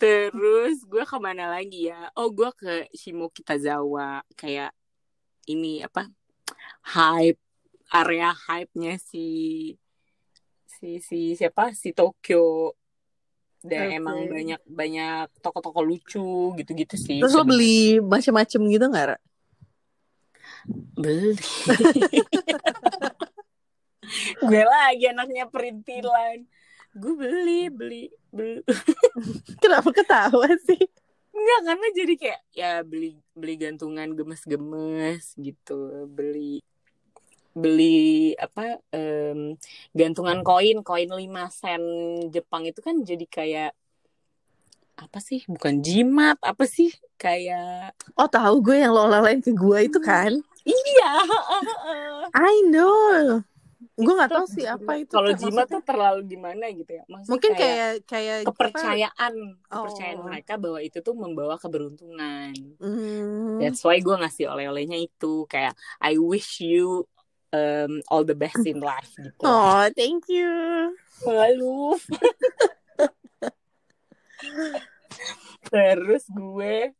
Terus 0.01 0.81
gue 0.89 1.03
ke 1.05 1.17
mana 1.21 1.45
lagi 1.53 1.93
ya? 1.93 2.09
Oh 2.17 2.33
gue 2.33 2.49
ke 2.57 2.89
Shimokitazawa 2.97 4.25
kayak 4.33 4.73
ini 5.49 5.81
apa 5.81 6.09
hype 6.93 7.41
area 7.91 8.31
hype-nya 8.33 8.97
si 9.01 9.25
si 10.65 10.97
si 11.01 11.37
siapa 11.37 11.73
si 11.77 11.93
Tokyo 11.93 12.73
dan 13.61 13.93
Oke. 13.93 13.97
emang 14.01 14.17
banyak 14.25 14.61
banyak 14.65 15.29
toko-toko 15.37 15.85
lucu 15.85 16.57
gitu-gitu 16.57 16.97
sih. 16.97 17.21
Terus 17.21 17.37
lo 17.37 17.45
beli 17.45 18.01
macem-macem 18.01 18.57
gitu 18.65 18.89
gak, 18.89 19.13
Ra? 19.13 19.17
beli 20.97 21.33
gue 24.49 24.63
lagi 24.65 25.05
anaknya 25.09 25.45
perintilan 25.49 26.45
gue 26.91 27.13
beli 27.15 27.71
beli 27.71 28.11
beli 28.29 28.61
Kenapa 29.61 29.89
ketawa 29.95 30.49
sih? 30.67 30.83
Enggak 31.41 31.59
karena 31.73 31.87
jadi 31.97 32.13
kayak 32.21 32.41
ya 32.53 32.71
beli 32.85 33.17
beli 33.33 33.53
gantungan 33.57 34.13
gemes-gemes 34.13 35.33
gitu 35.41 36.05
beli 36.05 36.61
beli 37.57 38.31
apa 38.37 38.77
em, 38.93 39.57
gantungan 39.91 40.45
koin 40.45 40.85
koin 40.85 41.09
5 41.09 41.49
sen 41.49 41.81
Jepang 42.29 42.69
itu 42.69 42.77
kan 42.79 43.01
jadi 43.01 43.25
kayak 43.25 43.71
apa 45.01 45.17
sih 45.17 45.41
bukan 45.49 45.81
jimat 45.81 46.37
apa 46.45 46.63
sih 46.69 46.93
kayak 47.17 47.97
Oh 48.13 48.29
tahu 48.29 48.61
gue 48.61 48.77
yang 48.85 48.93
lo 48.93 49.09
oleh-olehin 49.09 49.41
ke 49.41 49.49
gue 49.49 49.79
itu 49.89 49.97
kan? 49.97 50.29
iya 50.61 51.11
I 52.37 52.53
know. 52.69 53.41
Gue 53.91 54.13
gak 54.15 54.27
Itu 54.27 54.35
tahu 54.35 54.47
sih 54.47 54.65
apa 54.65 54.91
itu. 54.95 55.11
kalau 55.11 55.31
jimat 55.31 55.67
tuh 55.67 55.81
terlalu 55.81 56.21
gimana 56.25 56.65
gitu 56.69 56.91
ya 56.91 57.03
maksudnya 57.05 57.31
mungkin 57.31 57.51
kayak 57.53 57.67
kayak 57.75 57.91
kayak 58.07 58.35
apa? 58.37 58.47
kepercayaan 58.49 59.33
kepercayaan 59.67 60.17
Oh. 60.17 60.25
mereka 60.25 60.53
bahwa 60.55 60.79
itu 60.79 60.97
tuh 60.97 61.13
membawa 61.13 61.55
keberuntungan 61.55 62.55
Hmm. 62.77 63.59
that's 63.59 63.81
why 63.81 63.97
gue 63.97 64.15
ngasih 64.15 64.47
oleh-olehnya 64.47 64.95
itu 64.97 65.43
kayak 65.45 65.73
I 65.99 66.15
wish 66.15 66.59
you 66.59 67.03
um, 67.51 67.99
all 68.07 68.23
the 68.23 68.33
best 68.33 68.63
in 68.63 68.79
life 68.79 69.11
gitu 69.13 69.43
Oh, 69.43 69.83
thank 69.91 70.25
you. 70.27 70.95
lalu 71.21 71.99
terus 75.67 76.23
gue 76.27 76.95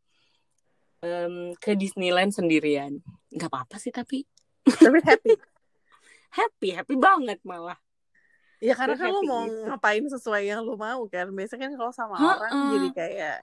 em, 1.02 1.36
ke 1.58 1.72
Disneyland 1.74 2.30
sendirian 2.30 3.00
nggak 3.30 3.48
apa-apa 3.48 3.76
sih 3.78 3.90
tapi 3.90 4.28
Tapi 4.62 5.02
happy. 5.02 5.34
Happy 6.32 6.74
happy 6.74 6.96
banget 6.96 7.40
malah 7.44 7.78
Ya 8.62 8.78
karena 8.78 8.94
kan 8.94 9.10
lo 9.10 9.26
mau 9.26 9.42
gitu. 9.50 9.66
ngapain 9.66 10.06
sesuai 10.06 10.42
yang 10.46 10.62
lo 10.62 10.78
mau 10.78 11.02
kan. 11.10 11.34
Biasanya 11.34 11.66
kan 11.66 11.82
kalau 11.82 11.94
sama 11.98 12.14
Ha-ha. 12.14 12.30
orang 12.38 12.52
jadi 12.78 12.90
kayak 12.94 13.36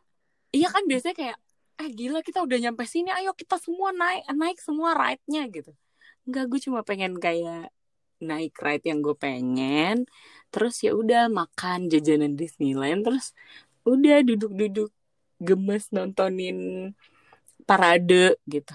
iya 0.55 0.69
kan 0.71 0.87
biasanya 0.87 1.17
kayak 1.19 1.37
eh 1.79 1.89
gila 1.91 2.23
kita 2.23 2.39
udah 2.43 2.59
nyampe 2.59 2.87
sini 2.87 3.11
ayo 3.11 3.35
kita 3.35 3.59
semua 3.59 3.91
naik 3.91 4.23
naik 4.31 4.59
semua 4.63 4.95
ride-nya 4.95 5.43
gitu 5.51 5.75
Enggak 6.23 6.45
gue 6.47 6.61
cuma 6.71 6.81
pengen 6.87 7.19
kayak 7.19 7.71
naik 8.19 8.55
ride 8.63 8.87
yang 8.87 9.03
gue 9.03 9.15
pengen 9.15 10.07
terus 10.55 10.83
ya 10.83 10.95
udah 10.95 11.27
makan 11.27 11.91
jajanan 11.91 12.35
Disneyland 12.35 13.03
terus 13.03 13.35
udah 13.83 14.23
duduk-duduk 14.23 14.91
gemes 15.39 15.91
nontonin 15.91 16.91
parade 17.63 18.39
gitu 18.47 18.75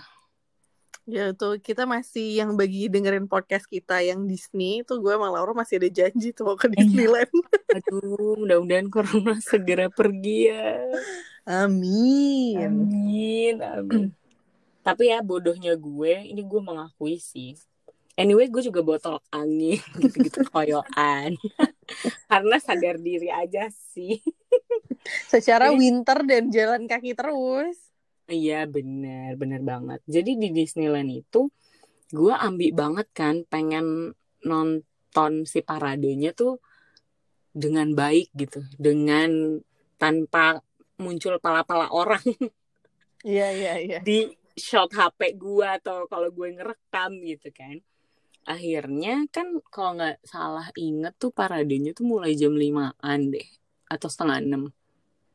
ya 1.05 1.31
tuh 1.31 1.59
kita 1.59 1.83
masih 1.83 2.39
yang 2.39 2.55
bagi 2.55 2.87
dengerin 2.87 3.27
podcast 3.27 3.65
kita 3.65 3.99
yang 3.99 4.23
Disney 4.23 4.81
itu 4.81 4.95
gue 4.97 5.11
sama 5.11 5.27
Laura 5.27 5.51
masih 5.51 5.75
ada 5.77 5.89
janji 5.89 6.31
tuh 6.31 6.47
mau 6.47 6.55
ke 6.55 6.67
Iya. 6.67 6.79
Disneyland. 6.79 7.33
aduh 7.69 8.39
mudah-mudahan 8.39 8.87
corona 8.87 9.35
segera 9.43 9.87
pergi 9.89 10.47
ya 10.47 10.79
Amin. 11.43 12.55
amin 12.57 13.55
amin 13.59 14.05
tapi 14.79 15.11
ya 15.11 15.19
bodohnya 15.19 15.75
gue 15.75 16.23
ini 16.25 16.39
gue 16.39 16.61
mengakui 16.61 17.15
sih 17.15 17.55
anyway 18.13 18.47
gue 18.47 18.61
juga 18.61 18.79
botol 18.79 19.19
angin 19.27 19.79
gitu-gitu 19.99 20.47
koyoan 20.47 21.35
karena 22.31 22.55
sadar 22.57 22.95
diri 22.95 23.27
aja 23.27 23.67
sih 23.91 24.23
Secara 25.27 25.75
winter 25.75 26.23
dan 26.23 26.47
jalan 26.47 26.87
kaki 26.87 27.11
terus. 27.11 27.75
Iya 28.29 28.63
benar, 28.69 29.35
benar 29.35 29.61
banget. 29.61 29.99
Jadi 30.07 30.39
di 30.39 30.49
Disneyland 30.55 31.11
itu 31.11 31.51
gue 32.13 32.33
ambil 32.33 32.71
banget 32.71 33.07
kan 33.11 33.35
pengen 33.49 34.13
nonton 34.45 35.47
si 35.49 35.65
paradenya 35.65 36.31
tuh 36.35 36.61
dengan 37.53 37.93
baik 37.93 38.33
gitu 38.37 38.61
dengan 38.77 39.61
tanpa 39.97 40.61
muncul 41.01 41.37
pala-pala 41.41 41.89
orang 41.89 42.21
Iya 43.23 43.47
iya 43.55 43.73
iya. 43.79 43.99
di 44.03 44.35
shot 44.59 44.91
HP 44.91 45.39
gue 45.39 45.63
atau 45.63 46.05
kalau 46.11 46.27
gue 46.27 46.59
ngerekam 46.59 47.23
gitu 47.23 47.49
kan 47.55 47.79
akhirnya 48.43 49.23
kan 49.31 49.63
kalau 49.71 49.95
nggak 49.95 50.19
salah 50.27 50.67
inget 50.75 51.15
tuh 51.15 51.31
paradenya 51.31 51.95
tuh 51.95 52.03
mulai 52.03 52.35
jam 52.35 52.51
5an 52.51 53.31
deh 53.31 53.47
atau 53.87 54.07
setengah 54.11 54.43
enam 54.43 54.63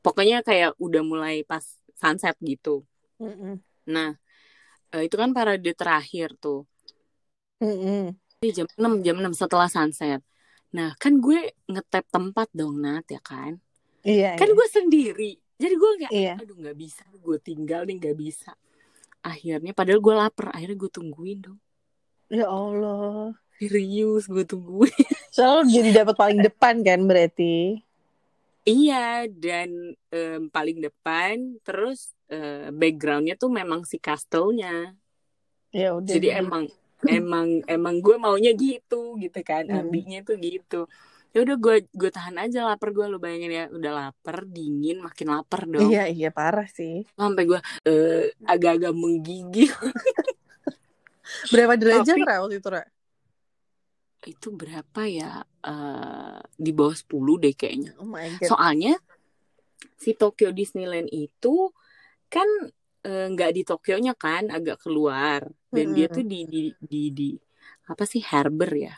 pokoknya 0.04 0.45
kayak 0.45 0.76
udah 0.76 1.00
mulai 1.00 1.40
pas 1.49 1.64
sunset 1.99 2.38
gitu 2.38 2.87
Mm-mm. 3.19 3.59
nah 3.85 4.14
eh, 4.95 5.02
itu 5.05 5.19
kan 5.19 5.35
parade 5.35 5.75
terakhir 5.75 6.38
tuh 6.38 6.64
Mm-mm. 7.59 8.14
Di 8.38 8.55
jam 8.55 8.71
6 8.78 9.02
jam 9.02 9.19
6 9.19 9.35
setelah 9.35 9.67
sunset 9.67 10.23
nah 10.71 10.95
kan 11.00 11.19
gue 11.19 11.50
ngetap 11.67 12.07
tempat 12.09 12.47
dong 12.55 12.78
Nat 12.78 13.05
ya 13.11 13.19
kan 13.19 13.59
Iya. 14.07 14.38
kan 14.38 14.47
iya. 14.49 14.55
gue 14.55 14.69
sendiri 14.71 15.31
jadi 15.59 15.75
gue 15.75 15.90
kayak 16.07 16.12
Iya. 16.14 16.35
aduh 16.38 16.55
nggak 16.55 16.78
bisa 16.78 17.02
gue 17.11 17.37
tinggal 17.43 17.83
nih 17.83 17.99
nggak 17.99 18.17
bisa 18.17 18.55
akhirnya 19.21 19.75
padahal 19.75 19.99
gue 19.99 20.14
lapar 20.14 20.55
akhirnya 20.55 20.78
gue 20.78 20.90
tungguin 20.93 21.38
dong 21.43 21.59
Ya 22.28 22.45
Allah. 22.47 23.33
serius 23.59 24.28
gue 24.28 24.45
tungguin 24.45 24.93
Soalnya 25.35 25.81
jadi 25.83 25.90
dapat 26.05 26.14
paling 26.14 26.40
depan 26.45 26.85
kan 26.85 27.00
berarti. 27.09 27.81
Iya 28.69 29.07
dan 29.27 29.71
em, 30.09 30.43
paling 30.47 30.79
depan 30.79 31.35
terus 31.61 31.99
eh, 32.29 32.69
backgroundnya 32.71 33.35
tuh 33.35 33.49
memang 33.51 33.83
si 33.83 33.97
castle-nya 33.97 34.93
Ya 35.71 35.93
udah. 35.93 36.05
jadi 36.07 36.29
deh. 36.31 36.41
emang 36.41 36.65
emang 37.09 37.47
emang 37.67 37.95
gue 37.99 38.17
maunya 38.17 38.53
gitu 38.53 39.17
gitu 39.17 39.41
kan 39.41 39.65
Hmm. 39.65 39.83
ambinya 39.83 40.21
tuh 40.21 40.37
gitu 40.37 40.85
ya 41.29 41.45
udah 41.45 41.57
gue 41.57 41.77
gue 41.87 42.11
tahan 42.11 42.37
aja 42.39 42.65
lapar 42.65 42.89
gue 42.91 43.05
lu 43.05 43.17
bayangin 43.17 43.53
ya 43.53 43.65
udah 43.69 43.93
lapar 43.95 44.45
dingin 44.45 44.99
makin 44.99 45.29
lapar 45.29 45.65
dong 45.65 45.87
Iya 45.87 46.09
iya 46.09 46.29
parah 46.29 46.65
sih. 46.67 47.05
sampai 47.13 47.45
gue 47.45 47.61
eh, 47.85 48.33
agak-agak 48.45 48.93
menggigil 48.93 49.69
Berapa 51.49 51.77
derajat 51.77 52.17
Tapi- 52.17 52.25
Ra 52.25 52.37
waktu 52.41 52.57
itu 52.57 52.69
Ra? 52.69 52.83
Itu 54.27 54.49
berapa 54.51 55.03
ya 55.07 55.45
Eh, 55.69 56.39
di 56.57 56.71
bawah 56.73 56.97
10 56.97 57.37
deh 57.43 57.53
kayaknya 57.53 57.93
Oh 58.01 58.09
my 58.09 58.25
god. 58.41 58.49
soalnya 58.49 58.95
si 59.99 60.11
Tokyo 60.17 60.49
Disneyland 60.55 61.11
itu 61.13 61.71
kan 62.31 62.49
eh, 63.05 63.27
nggak 63.33 63.51
di 63.57 63.63
Tokyo-nya 63.69 64.15
kan 64.17 64.49
agak 64.49 64.81
keluar 64.85 65.43
dan 65.75 65.87
dia 65.97 66.07
Mm-mm. 66.09 66.17
tuh 66.17 66.25
di 66.25 66.47
di 66.49 66.61
di, 66.79 67.03
di 67.13 67.29
apa 67.91 68.05
sih 68.09 68.23
harbor 68.31 68.71
ya 68.73 68.95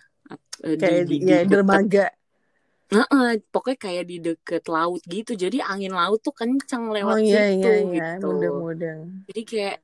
eh, 0.67 0.77
Kayak 0.81 1.03
di, 1.09 1.17
di, 1.17 1.17
ya 1.31 1.39
deket- 1.43 1.51
dermaga. 1.51 2.05
Heeh, 2.91 3.29
pokoknya 3.55 3.79
kayak 3.87 4.05
di 4.11 4.17
deket 4.27 4.63
laut 4.67 4.99
gitu 5.07 5.31
jadi 5.39 5.63
angin 5.63 5.95
laut 5.95 6.19
tuh 6.27 6.35
kencang 6.35 6.85
lewat 6.91 7.15
Oh 7.15 7.19
iya 7.23 7.43
situ 7.47 7.47
iya 7.55 7.71
iya. 7.87 8.03
gitu 8.03 8.27
Mudeng-mudeng. 8.27 9.01
jadi 9.29 9.43
kayak 9.51 9.77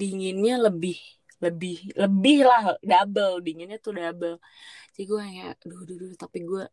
dinginnya 0.00 0.54
lebih 0.66 0.96
lebih 1.42 1.92
lebih 1.94 2.48
lah 2.48 2.76
double 2.80 3.44
dinginnya 3.44 3.78
tuh 3.78 3.92
double. 3.96 4.40
Jadi 4.96 5.02
gue 5.04 5.20
kayak 5.20 5.52
duh 5.68 5.82
duh 5.84 5.96
duh 6.00 6.12
tapi 6.16 6.38
gue 6.44 6.64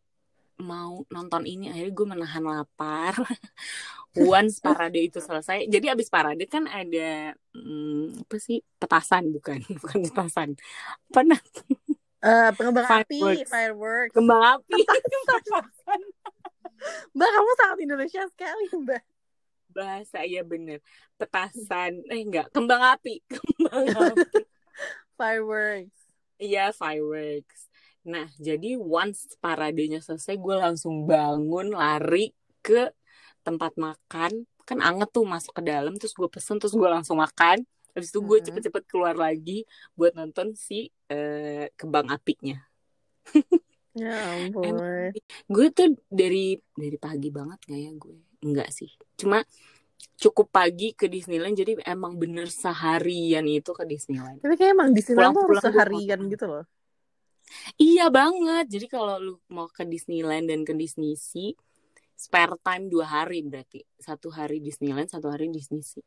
mau 0.62 1.02
nonton 1.10 1.42
ini 1.50 1.66
akhirnya 1.72 1.92
gue 1.92 2.06
menahan 2.06 2.44
lapar. 2.44 3.14
Once 4.14 4.62
parade 4.62 5.10
itu 5.10 5.18
selesai 5.18 5.66
jadi 5.66 5.90
abis 5.90 6.06
parade 6.06 6.46
kan 6.46 6.70
ada 6.70 7.34
hmm, 7.50 8.22
apa 8.22 8.36
sih 8.38 8.62
petasan 8.78 9.34
bukan 9.34 9.58
bukan 9.82 9.98
petasan. 10.06 10.54
Apa 11.10 11.20
nah 11.26 11.40
Eh 12.24 12.50
pengembang 12.56 12.88
api, 12.88 13.44
Fireworks. 13.44 14.16
kembang 14.16 14.40
api 14.56 14.80
petasan. 15.28 16.00
Mbak 17.12 17.30
kamu 17.34 17.50
sangat 17.60 17.78
Indonesia 17.84 18.22
sekali 18.32 18.64
Mbak. 18.72 19.02
bahasa 19.74 20.22
iya 20.24 20.40
bener. 20.40 20.80
Petasan 21.20 22.00
eh 22.08 22.22
enggak 22.24 22.48
kembang 22.54 22.80
api 22.96 23.20
kembang 23.28 24.14
api 24.14 24.53
Fireworks. 25.18 26.14
Iya, 26.42 26.60
fireworks. 26.74 27.60
Nah, 28.04 28.26
jadi 28.46 28.76
once 28.76 29.20
paradenya 29.40 29.98
selesai, 30.04 30.34
gue 30.36 30.56
langsung 30.64 30.94
bangun, 31.10 31.66
lari 31.72 32.34
ke 32.64 32.90
tempat 33.46 33.72
makan. 33.80 34.32
Kan 34.68 34.78
anget 34.88 35.08
tuh 35.14 35.24
masuk 35.24 35.52
ke 35.58 35.62
dalam, 35.70 35.92
terus 36.00 36.14
gue 36.18 36.28
pesen, 36.34 36.56
terus 36.60 36.74
gue 36.76 36.88
langsung 36.90 37.16
makan. 37.24 37.58
Habis 37.94 38.10
itu 38.12 38.20
gue 38.28 38.38
Mm-mm. 38.38 38.44
cepet-cepet 38.46 38.82
keluar 38.90 39.14
lagi 39.14 39.62
buat 39.98 40.12
nonton 40.18 40.52
si 40.58 40.90
eh, 41.12 41.70
kembang 41.78 42.10
apinya. 42.10 42.58
Ya 43.94 44.34
ampun. 44.34 45.14
Gue 45.48 45.66
tuh 45.76 45.94
dari 46.10 46.58
dari 46.74 46.96
pagi 46.98 47.28
banget 47.30 47.58
gak 47.68 47.80
ya 47.80 47.90
gue? 47.94 48.16
Enggak 48.44 48.68
sih. 48.74 48.90
Cuma 49.20 49.40
cukup 50.24 50.48
pagi 50.48 50.96
ke 50.96 51.04
Disneyland, 51.04 51.52
jadi 51.52 51.76
emang 51.84 52.16
bener 52.16 52.48
seharian 52.48 53.44
itu 53.44 53.76
ke 53.76 53.84
Disneyland. 53.84 54.40
Tapi 54.40 54.56
kayak 54.56 54.72
emang 54.72 54.96
Disneyland 54.96 55.36
tuh 55.36 55.44
harus 55.44 55.60
Pulang-pulang 55.60 55.60
gua 55.60 55.68
seharian 55.68 56.20
makan. 56.24 56.32
gitu 56.32 56.44
loh. 56.48 56.64
Iya 57.76 58.06
banget. 58.08 58.66
Jadi 58.72 58.86
kalau 58.88 59.14
lu 59.20 59.34
mau 59.52 59.68
ke 59.68 59.84
Disneyland 59.84 60.48
dan 60.48 60.64
ke 60.64 60.72
Disney 60.72 61.12
Sea, 61.20 61.52
spare 62.16 62.56
time 62.64 62.88
dua 62.88 63.04
hari 63.04 63.44
berarti. 63.44 63.84
Satu 64.00 64.32
hari 64.32 64.64
Disneyland, 64.64 65.12
satu 65.12 65.28
hari 65.28 65.52
Disney 65.52 65.84
Sea. 65.84 66.00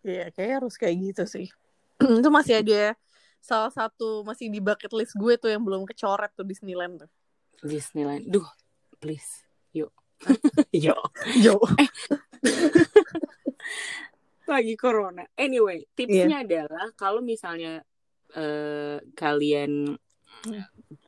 Iya, 0.00 0.32
kayak 0.32 0.64
harus 0.64 0.80
kayak 0.80 0.96
gitu 1.12 1.24
sih. 1.28 1.46
itu 2.24 2.30
masih 2.32 2.64
ada 2.64 2.96
salah 3.38 3.70
satu 3.70 4.24
masih 4.24 4.50
di 4.50 4.58
bucket 4.58 4.90
list 4.96 5.14
gue 5.14 5.36
tuh 5.38 5.52
yang 5.52 5.62
belum 5.62 5.84
kecoret 5.84 6.32
tuh 6.32 6.46
Disneyland 6.48 7.04
tuh. 7.04 7.10
Disneyland. 7.60 8.24
Duh, 8.24 8.48
please. 8.96 9.44
Yuk. 9.76 9.92
Yuk. 10.72 11.04
Jo. 11.44 11.60
Lagi 14.58 14.74
corona. 14.74 15.22
Anyway, 15.38 15.86
Iya. 15.86 15.94
tipsnya 15.94 16.36
adalah 16.42 16.86
kalau 16.98 17.22
misalnya 17.22 17.78
eh, 18.34 18.98
kalian 19.14 19.94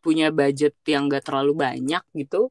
punya 0.00 0.30
budget 0.30 0.78
yang 0.86 1.10
gak 1.10 1.28
terlalu 1.28 1.52
banyak 1.52 2.00
gitu, 2.14 2.48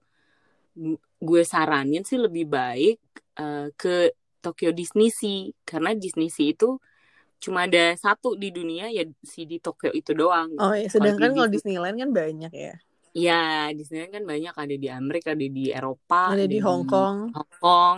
gue 1.19 1.41
saranin 1.47 2.03
sih 2.03 2.19
lebih 2.19 2.45
baik 2.51 2.99
eh, 3.39 3.67
ke 3.79 4.11
Tokyo 4.39 4.75
Disney 4.75 5.11
Sea 5.11 5.51
karena 5.63 5.95
Disney 5.95 6.27
Sea 6.27 6.51
itu 6.51 6.79
cuma 7.39 7.63
ada 7.65 7.95
satu 7.95 8.35
di 8.35 8.51
dunia 8.51 8.91
ya 8.91 9.07
si 9.23 9.47
di 9.47 9.63
Tokyo 9.63 9.95
itu 9.95 10.11
doang. 10.11 10.51
Oh 10.59 10.75
iya, 10.75 10.91
sedangkan 10.91 11.31
Kalau 11.31 11.35
kalau 11.39 11.47
di 11.47 11.55
Disneyland 11.55 11.95
kan 11.95 12.09
banyak 12.11 12.51
ya. 12.51 12.75
Ya, 13.09 13.73
Disneyland 13.73 14.13
kan 14.13 14.23
banyak 14.27 14.53
ada 14.53 14.75
di 14.75 14.87
Amerika, 14.91 15.33
ada 15.33 15.47
di 15.49 15.73
Eropa, 15.73 16.35
Ada 16.35 16.45
di 16.45 16.61
Hong 16.61 16.85
Kong. 16.85 17.33
Hong 17.33 17.51
Kong, 17.57 17.97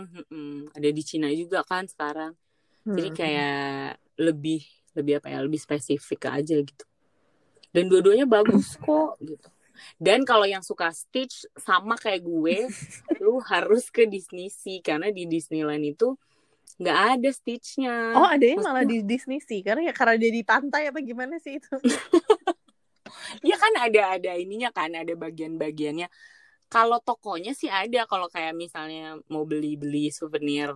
ada 0.71 0.89
di 0.89 1.01
Cina 1.03 1.27
juga 1.35 1.67
kan 1.67 1.83
sekarang. 1.83 2.31
Jadi 2.83 3.09
Hmm. 3.09 3.17
kayak 3.17 3.87
lebih 4.17 4.61
lebih 4.91 5.13
apa 5.17 5.27
ya, 5.29 5.39
lebih 5.39 5.57
spesifik 5.57 6.27
aja 6.27 6.57
gitu. 6.59 6.85
Dan 7.71 7.87
dua-duanya 7.87 8.27
bagus 8.27 8.75
kok 8.83 9.15
gitu. 9.21 9.47
Dan 9.97 10.21
kalau 10.23 10.45
yang 10.45 10.61
suka 10.61 10.91
Stitch 10.91 11.47
sama 11.57 11.95
kayak 11.95 12.21
gue, 12.21 12.67
lu 13.23 13.39
harus 13.41 13.89
ke 13.89 14.05
Disney 14.05 14.51
Sea 14.51 14.77
karena 14.79 15.09
di 15.09 15.25
Disneyland 15.25 15.81
itu 15.81 16.13
nggak 16.77 16.99
ada 17.17 17.29
Stitchnya. 17.29 18.13
Oh, 18.13 18.25
ada 18.25 18.41
Maksudnya- 18.41 18.61
malah 18.61 18.83
di 18.83 19.01
Disney 19.01 19.39
sih. 19.39 19.61
Karena 19.61 19.89
ya 19.89 19.93
karena 19.93 20.17
dia 20.17 20.29
di 20.29 20.41
pantai 20.41 20.89
apa 20.89 20.99
gimana 20.99 21.37
sih 21.37 21.57
itu? 21.57 21.71
Ya 23.43 23.55
kan 23.57 23.73
ada 23.75 24.15
ada 24.17 24.31
ininya 24.37 24.69
kan, 24.71 24.91
ada 24.93 25.13
bagian-bagiannya. 25.13 26.07
Kalau 26.67 27.03
tokonya 27.03 27.51
sih 27.51 27.67
ada, 27.67 28.07
kalau 28.07 28.31
kayak 28.31 28.55
misalnya 28.55 29.19
mau 29.27 29.43
beli-beli 29.43 30.07
souvenir 30.09 30.71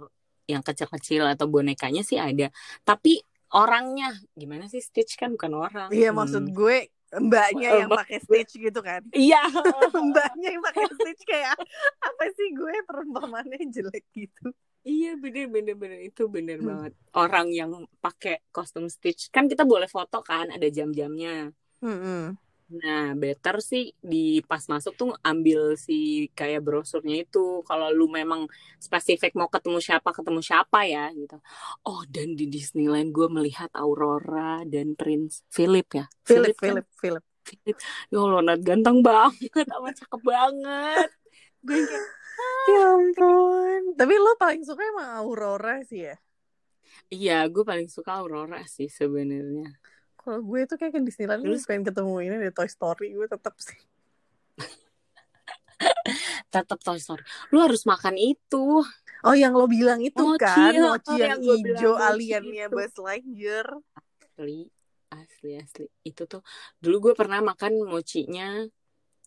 yang 0.46 0.62
kecil-kecil 0.62 1.26
atau 1.26 1.46
bonekanya 1.46 2.02
sih 2.02 2.18
ada. 2.18 2.50
Tapi 2.82 3.22
orangnya 3.52 4.14
gimana 4.34 4.66
sih 4.66 4.82
Stitch 4.82 5.16
kan 5.16 5.34
bukan 5.34 5.52
orang. 5.56 5.88
Iya, 5.90 6.12
Hmm. 6.12 6.18
maksud 6.22 6.44
gue 6.52 6.90
mbaknya 7.16 7.86
yang 7.86 7.90
pakai 7.90 8.18
Stitch 8.20 8.58
gitu 8.58 8.80
kan. 8.82 9.02
Iya. 9.12 9.42
mbaknya 10.12 10.50
yang 10.58 10.64
pakai 10.64 10.86
Stitch 10.92 11.24
kayak 11.24 11.56
apa 12.02 12.24
sih 12.34 12.48
gue 12.52 12.74
perumpamannya 12.84 13.62
jelek 13.72 14.06
gitu. 14.12 14.52
Iya 14.86 15.18
bener 15.18 15.50
bener 15.50 15.74
bener 15.74 16.00
itu 16.04 16.30
bener 16.30 16.62
Hmm. 16.62 16.68
banget 16.70 16.94
orang 17.18 17.48
yang 17.50 17.72
pakai 17.98 18.46
kostum 18.54 18.86
Stitch 18.86 19.34
kan 19.34 19.50
kita 19.50 19.66
boleh 19.66 19.90
foto 19.90 20.22
kan 20.22 20.54
ada 20.54 20.68
jam-jamnya. 20.70 21.50
Hmm. 21.82 22.38
Nah, 22.65 23.13
better 23.21 23.56
sih 23.69 23.84
di 24.12 24.41
pas 24.49 24.63
masuk 24.73 24.93
tuh 24.99 25.10
ambil 25.30 25.60
si 25.86 25.93
kayak 26.38 26.62
brosurnya 26.65 27.15
itu. 27.23 27.39
Kalau 27.67 27.88
lu 27.97 28.06
memang 28.10 28.41
spesifik 28.86 29.32
mau 29.38 29.49
ketemu 29.54 29.78
siapa, 29.86 30.10
ketemu 30.17 30.41
siapa 30.41 30.78
ya 30.93 31.01
gitu. 31.13 31.36
Oh, 31.86 32.01
dan 32.10 32.34
di 32.39 32.45
Disneyland 32.49 33.10
gue 33.15 33.28
melihat 33.32 33.69
Aurora 33.78 34.65
dan 34.73 34.97
Prince 34.99 35.45
Philip 35.54 35.88
ya. 35.99 36.06
Philip, 36.28 36.54
kan? 36.65 36.82
Philip, 36.82 36.86
Philip. 37.01 37.23
Philip. 37.45 37.78
Ya 38.12 38.17
Allah, 38.21 38.41
Nat, 38.45 38.60
ganteng 38.67 38.97
banget, 39.06 39.65
sama 39.71 39.89
cakep 39.99 40.21
banget. 40.32 41.08
Gue 41.67 41.80
kayak, 41.89 42.06
Ya 42.69 42.80
ampun. 42.97 43.82
Tapi 43.99 44.13
lo 44.23 44.32
paling 44.41 44.62
suka 44.67 44.82
emang 44.91 45.10
Aurora 45.21 45.73
sih 45.89 46.01
ya? 46.10 46.15
iya, 47.13 47.34
gue 47.54 47.63
paling 47.69 47.88
suka 47.95 48.12
Aurora 48.19 48.58
sih 48.75 48.88
sebenarnya. 48.99 49.65
Kalau 50.26 50.42
gue 50.42 50.66
tuh 50.66 50.82
kayak 50.82 50.98
ke 50.98 51.00
Disneyland 51.06 51.46
gue 51.46 51.54
pengen 51.70 51.86
ketemu 51.86 52.14
ini 52.26 52.36
deh 52.42 52.50
Toy 52.50 52.66
Story 52.66 53.14
gue 53.14 53.30
tetap 53.30 53.54
sih. 53.62 53.78
Tetap 56.54 56.82
Toy 56.82 56.98
Story. 56.98 57.22
Lu 57.54 57.62
harus 57.62 57.86
makan 57.86 58.18
itu. 58.18 58.82
Oh 59.22 59.36
yang 59.38 59.54
lo 59.54 59.70
bilang 59.70 60.02
itu 60.02 60.18
Mochi, 60.18 60.42
kan 60.42 60.74
oh, 60.82 60.98
mochi 60.98 61.14
yang 61.22 61.38
yang 61.38 61.62
bilang 61.62 61.82
hijau 61.82 61.94
itu. 62.18 62.74
Buzz 62.74 62.96
Lightyear. 62.98 63.68
Asli 63.94 64.66
asli 65.14 65.52
asli. 65.62 65.86
Itu 66.02 66.26
tuh 66.26 66.42
dulu 66.82 67.10
gue 67.10 67.14
pernah 67.14 67.46
makan 67.46 67.86
mochinya 67.86 68.66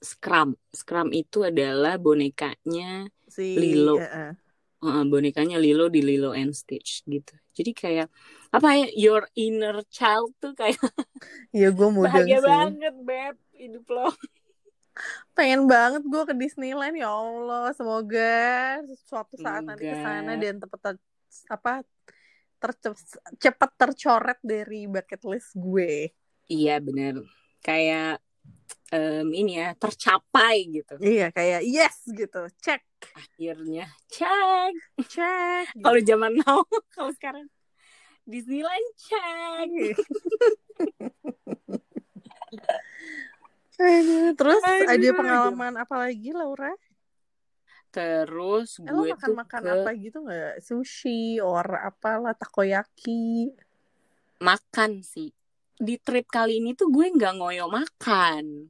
Scrum. 0.02 0.58
Scrum 0.74 1.14
itu 1.14 1.46
adalah 1.46 1.94
bonekanya 1.94 3.06
si 3.30 3.54
Lilo. 3.54 4.02
eh. 4.02 4.34
Uh, 4.82 5.02
bonekanya 5.06 5.58
Lilo 5.58 5.90
di 5.90 6.00
Lilo 6.02 6.34
and 6.34 6.54
Stitch 6.54 7.02
gitu. 7.06 7.34
Jadi 7.54 7.70
kayak 7.74 8.08
apa 8.48 8.68
ya 8.80 8.86
your 8.96 9.22
inner 9.36 9.82
child 9.92 10.32
tuh 10.40 10.54
kayak 10.56 10.78
Iya 11.56 11.74
gue 11.74 11.88
mudeng 11.90 12.08
bahagia 12.08 12.38
sih. 12.40 12.46
banget 12.46 12.94
beb 13.02 13.36
hidup 13.58 13.86
lo. 13.90 14.08
Pengen 15.36 15.70
banget 15.70 16.02
gue 16.06 16.22
ke 16.26 16.34
Disneyland 16.34 16.94
ya 16.98 17.10
Allah. 17.10 17.70
Semoga 17.74 18.34
suatu 19.06 19.38
saat 19.38 19.62
nanti 19.62 19.86
ke 19.86 19.96
sana 19.98 20.34
dan 20.34 20.58
tepat 20.58 20.80
ter- 20.82 21.06
apa 21.46 21.86
tercep- 22.58 23.22
cepat 23.38 23.70
tercoret 23.78 24.38
dari 24.42 24.90
bucket 24.90 25.22
list 25.26 25.54
gue. 25.54 26.10
Iya 26.50 26.82
bener. 26.82 27.22
Kayak 27.62 28.18
em, 28.88 29.28
ini 29.32 29.60
ya 29.60 29.76
tercapai 29.76 30.56
gitu 30.72 30.94
iya 31.00 31.28
kayak 31.28 31.60
yes 31.64 32.08
gitu 32.08 32.48
cek 32.60 32.80
akhirnya 33.14 33.86
cek 34.08 34.74
cek 35.08 35.66
gitu. 35.76 35.84
kalau 35.84 36.00
zaman 36.02 36.32
now 36.40 36.58
kalau 36.94 37.12
sekarang 37.12 37.46
Disneyland 38.28 38.88
cek 38.96 39.68
Aduh, 43.78 44.34
terus 44.34 44.58
Aduh, 44.58 44.90
ada 44.90 45.08
pengalaman 45.14 45.74
apa 45.78 45.94
lagi 46.02 46.34
Laura? 46.34 46.74
terus 47.88 48.82
Eh, 48.82 48.90
lo 48.92 49.06
gue 49.06 49.14
tuh 49.16 49.32
makan-makan 49.38 49.62
ke 49.64 49.70
apa 49.80 49.90
gitu 49.96 50.18
nggak? 50.26 50.54
Sushi 50.60 51.38
or 51.40 51.64
apalah 51.78 52.34
takoyaki. 52.36 53.54
makan 54.38 55.02
sih 55.02 55.30
di 55.78 55.94
trip 55.96 56.26
kali 56.26 56.58
ini 56.58 56.74
tuh 56.74 56.90
gue 56.90 57.06
nggak 57.08 57.34
ngoyo 57.38 57.70
makan. 57.70 58.66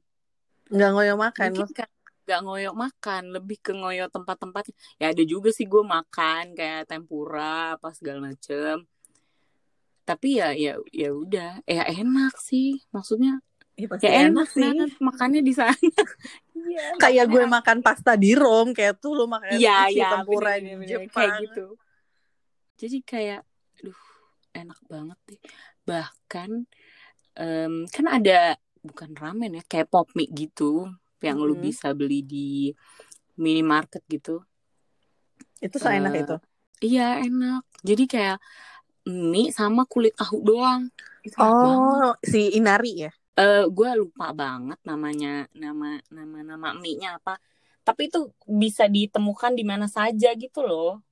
Nggak 0.68 0.90
ngoyo 0.92 1.14
makan. 1.16 1.48
mungkin 1.56 1.72
kan 1.74 1.88
nggak 2.28 2.40
ngoyo 2.44 2.70
makan 2.76 3.22
lebih 3.32 3.56
ke 3.58 3.72
ngoyo 3.72 4.04
tempat-tempatnya. 4.12 4.76
Ya 5.00 5.10
ada 5.10 5.24
juga 5.24 5.48
sih 5.48 5.64
gue 5.64 5.80
makan 5.80 6.52
kayak 6.52 6.84
tempura 6.86 7.80
apa 7.80 7.88
segala 7.96 8.28
macem. 8.28 8.84
Tapi 10.04 10.40
ya 10.40 10.52
ya 10.52 10.76
ya 10.92 11.10
udah. 11.12 11.64
Ya 11.64 11.84
enak 11.88 12.36
sih 12.38 12.80
maksudnya 12.92 13.40
Iya, 13.78 13.86
pasti 13.86 14.04
ya 14.04 14.12
enak 14.26 14.26
enak 14.34 14.48
sih. 14.50 14.60
banget 14.60 14.90
makannya 14.98 15.40
di 15.40 15.52
sana. 15.54 15.78
Iya, 16.58 16.98
Kayak 16.98 17.26
gue 17.30 17.44
makan 17.46 17.78
pasta 17.86 18.18
di 18.18 18.34
Rom, 18.34 18.74
kayak 18.74 18.98
tuh 18.98 19.14
lo 19.14 19.30
makan 19.30 19.54
sushi 19.54 19.94
iya 19.94 20.10
tempura 20.10 20.58
di 20.58 20.74
bener-bener 20.74 21.06
Jepang. 21.06 21.14
kayak 21.14 21.32
gitu. 21.46 21.66
Jadi 22.74 22.98
kayak 23.06 23.40
duh 23.78 24.00
enak 24.52 24.78
banget 24.90 25.18
deh. 25.30 25.40
Bahkan 25.86 26.50
em, 27.38 27.86
kan 27.88 28.06
ada 28.10 28.58
bukan 28.82 29.10
ramen 29.14 29.58
ya 29.58 29.62
kayak 29.66 29.88
pop 29.90 30.06
mie 30.14 30.30
gitu 30.30 30.86
yang 31.22 31.38
lu 31.38 31.54
Mhm. 31.54 31.64
bisa 31.70 31.90
beli 31.94 32.22
di 32.22 32.70
minimarket 33.38 34.02
gitu 34.10 34.42
Itu 35.58 35.76
seenak 35.78 36.14
Eh, 36.14 36.22
itu. 36.22 36.36
Iya 36.78 37.18
enak. 37.26 37.62
Jadi 37.82 38.04
kayak 38.06 38.38
mie 39.10 39.50
sama 39.50 39.82
kulit 39.90 40.14
tahu 40.14 40.46
doang. 40.46 40.86
Itu 41.26 41.34
enak 41.38 41.50
banget. 41.58 41.98
Oh, 41.98 42.12
si 42.22 42.40
Inari 42.54 42.92
ya? 43.06 43.10
Eh, 43.38 43.66
gue 43.66 43.90
lupa 43.98 44.30
banget 44.34 44.78
namanya 44.86 45.46
nama 45.54 45.98
nama 46.10 46.38
nama 46.42 46.68
mie-nya 46.78 47.18
apa. 47.18 47.38
Tapi 47.82 48.10
itu 48.10 48.30
bisa 48.46 48.86
ditemukan 48.86 49.54
di 49.54 49.64
mana 49.66 49.86
saja 49.90 50.30
gitu 50.34 50.62
loh. 50.62 51.02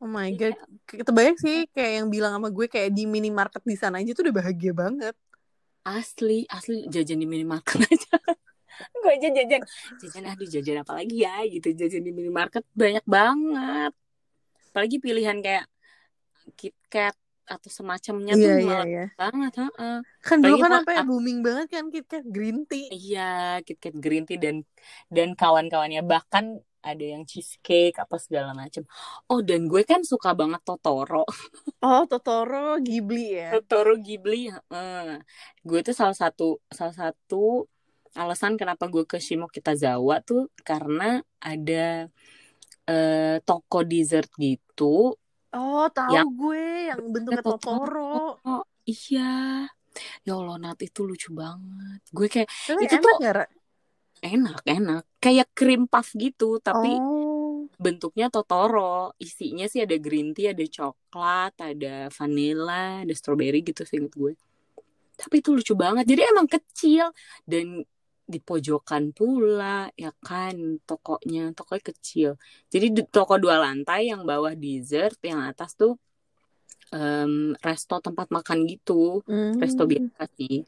Oh 0.00 0.08
my 0.08 0.32
god. 0.34 0.56
Kita 0.88 1.12
bayang 1.12 1.36
sih 1.36 1.68
kayak 1.70 1.92
yang 2.02 2.08
bilang 2.08 2.32
sama 2.36 2.48
gue 2.48 2.66
kayak 2.68 2.90
di 2.96 3.04
minimarket 3.04 3.62
di 3.64 3.76
sana 3.76 4.00
aja 4.00 4.12
tuh 4.16 4.28
udah 4.28 4.36
bahagia 4.40 4.72
banget. 4.72 5.14
Asli 5.82 6.46
asli 6.46 6.86
jajan 6.86 7.18
di 7.18 7.26
minimarket 7.26 7.82
aja. 7.90 8.16
gue 9.02 9.12
aja 9.12 9.28
jajan 9.34 9.62
jajan 10.00 10.24
aduh 10.30 10.48
jajan 10.48 10.76
apa 10.82 10.92
lagi 10.96 11.22
ya 11.22 11.42
gitu 11.46 11.68
jajan 11.74 12.02
di 12.06 12.10
minimarket 12.14 12.62
banyak 12.72 13.04
banget. 13.04 13.92
Apalagi 14.72 14.96
pilihan 15.02 15.38
kayak 15.42 15.66
KitKat 16.56 17.14
atau 17.42 17.68
semacamnya 17.68 18.38
tuh 18.38 18.48
Iya, 18.48 18.54
iya, 18.62 18.78
iya. 18.86 19.04
banget. 19.18 19.52
heeh. 19.58 19.96
Kan 20.22 20.38
dulu 20.40 20.56
kan 20.62 20.72
apa 20.80 20.90
ya 20.94 21.02
booming 21.02 21.42
banget 21.42 21.66
kan 21.74 21.84
KitKat 21.90 22.24
green 22.30 22.64
tea. 22.64 22.86
Iya, 22.88 23.60
KitKat 23.66 23.96
Green 23.98 24.24
Tea 24.24 24.38
dan 24.38 24.56
dan 25.10 25.34
kawan-kawannya 25.34 26.00
bahkan 26.06 26.62
ada 26.82 27.04
yang 27.06 27.22
cheesecake 27.22 27.94
apa 27.96 28.18
segala 28.18 28.50
macam. 28.52 28.82
Oh, 29.30 29.38
dan 29.40 29.70
gue 29.70 29.86
kan 29.86 30.02
suka 30.02 30.34
banget 30.34 30.60
Totoro. 30.66 31.22
Oh, 31.82 32.02
Totoro 32.06 32.78
Ghibli 32.78 33.38
ya. 33.38 33.54
Totoro 33.58 33.94
Ghibli. 33.98 34.50
heeh. 34.50 35.22
Gue 35.62 35.80
tuh 35.80 35.94
salah 35.94 36.14
satu 36.14 36.58
salah 36.68 36.94
satu 36.94 37.66
alasan 38.12 38.60
kenapa 38.60 38.90
gue 38.92 39.08
ke 39.08 39.16
Shimokitazawa 39.16 40.20
tuh 40.20 40.50
karena 40.62 41.22
ada 41.38 42.06
eh, 42.84 43.36
toko 43.42 43.86
dessert 43.86 44.28
gitu. 44.36 45.14
Oh, 45.52 45.86
tahu 45.92 46.12
Yang- 46.12 46.32
gue 46.34 46.64
yang 46.90 47.00
bentuknya 47.08 47.42
Totoro. 47.44 48.42
Oh, 48.42 48.64
iya. 48.84 49.66
Ya 50.24 50.32
Allah, 50.32 50.56
Nat 50.56 50.80
itu 50.80 51.04
lucu 51.04 51.30
banget. 51.36 52.00
Gue 52.08 52.26
kayak 52.26 52.48
Tapi 52.48 52.88
Itu 52.88 52.96
tuh- 52.98 53.20
Ra? 53.22 53.44
Enak, 54.22 54.62
enak. 54.64 55.02
Kayak 55.18 55.50
cream 55.52 55.90
puff 55.90 56.14
gitu, 56.14 56.62
tapi 56.62 56.94
Oh. 56.96 57.66
bentuknya 57.76 58.30
Totoro. 58.30 59.12
Isinya 59.18 59.66
sih 59.66 59.82
ada 59.82 59.98
green 59.98 60.32
tea, 60.32 60.54
ada 60.54 60.62
coklat, 60.62 61.52
ada 61.58 62.06
vanilla, 62.14 63.02
ada 63.02 63.12
strawberry 63.12 63.60
gitu 63.66 63.82
sih 63.82 63.98
inget 63.98 64.14
gue. 64.14 64.32
Tapi 65.18 65.34
itu 65.42 65.50
lucu 65.54 65.74
banget. 65.74 66.06
Jadi 66.06 66.22
emang 66.26 66.46
kecil 66.46 67.10
dan 67.42 67.82
di 68.22 68.38
pojokan 68.38 69.10
pula 69.12 69.90
ya 69.98 70.14
kan 70.22 70.78
tokonya 70.86 71.52
tokonya 71.52 71.84
kecil 71.92 72.30
jadi 72.70 72.88
di 72.94 73.02
toko 73.04 73.36
dua 73.36 73.60
lantai 73.60 74.08
yang 74.14 74.22
bawah 74.24 74.54
dessert 74.56 75.18
yang 75.26 75.42
atas 75.42 75.74
tuh 75.76 75.98
em, 76.94 77.52
resto 77.60 77.98
tempat 77.98 78.30
makan 78.30 78.64
gitu 78.64 79.20
Hmm. 79.26 79.58
resto 79.58 79.84
biasa 79.84 80.30
sih 80.38 80.64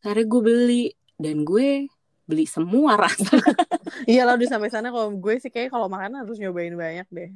akhirnya 0.00 0.24
gue 0.32 0.40
beli 0.40 0.84
dan 1.18 1.42
gue 1.42 1.90
beli 2.26 2.44
semua 2.44 2.98
rasa 2.98 3.38
Iya 4.10 4.26
lah 4.26 4.34
udah 4.34 4.48
sampai 4.50 4.68
sana 4.68 4.90
kalau 4.90 5.14
gue 5.14 5.34
sih 5.38 5.50
kayak 5.50 5.70
kalau 5.70 5.86
makan 5.86 6.26
harus 6.26 6.36
nyobain 6.42 6.74
banyak 6.74 7.06
deh. 7.08 7.30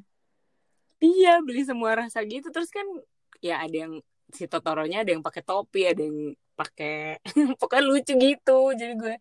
Iya 1.00 1.40
beli 1.40 1.64
semua 1.64 1.96
rasa 1.96 2.20
gitu 2.26 2.52
terus 2.52 2.68
kan 2.68 2.84
ya 3.40 3.62
ada 3.64 3.88
yang 3.88 3.92
si 4.30 4.44
Totoronya 4.46 5.02
ada 5.02 5.10
yang 5.16 5.24
pakai 5.24 5.42
topi 5.42 5.88
ada 5.88 6.02
yang 6.04 6.36
pakai 6.54 7.18
pokoknya 7.60 7.82
lucu 7.88 8.12
gitu 8.20 8.60
jadi 8.76 8.94
gue 8.94 9.14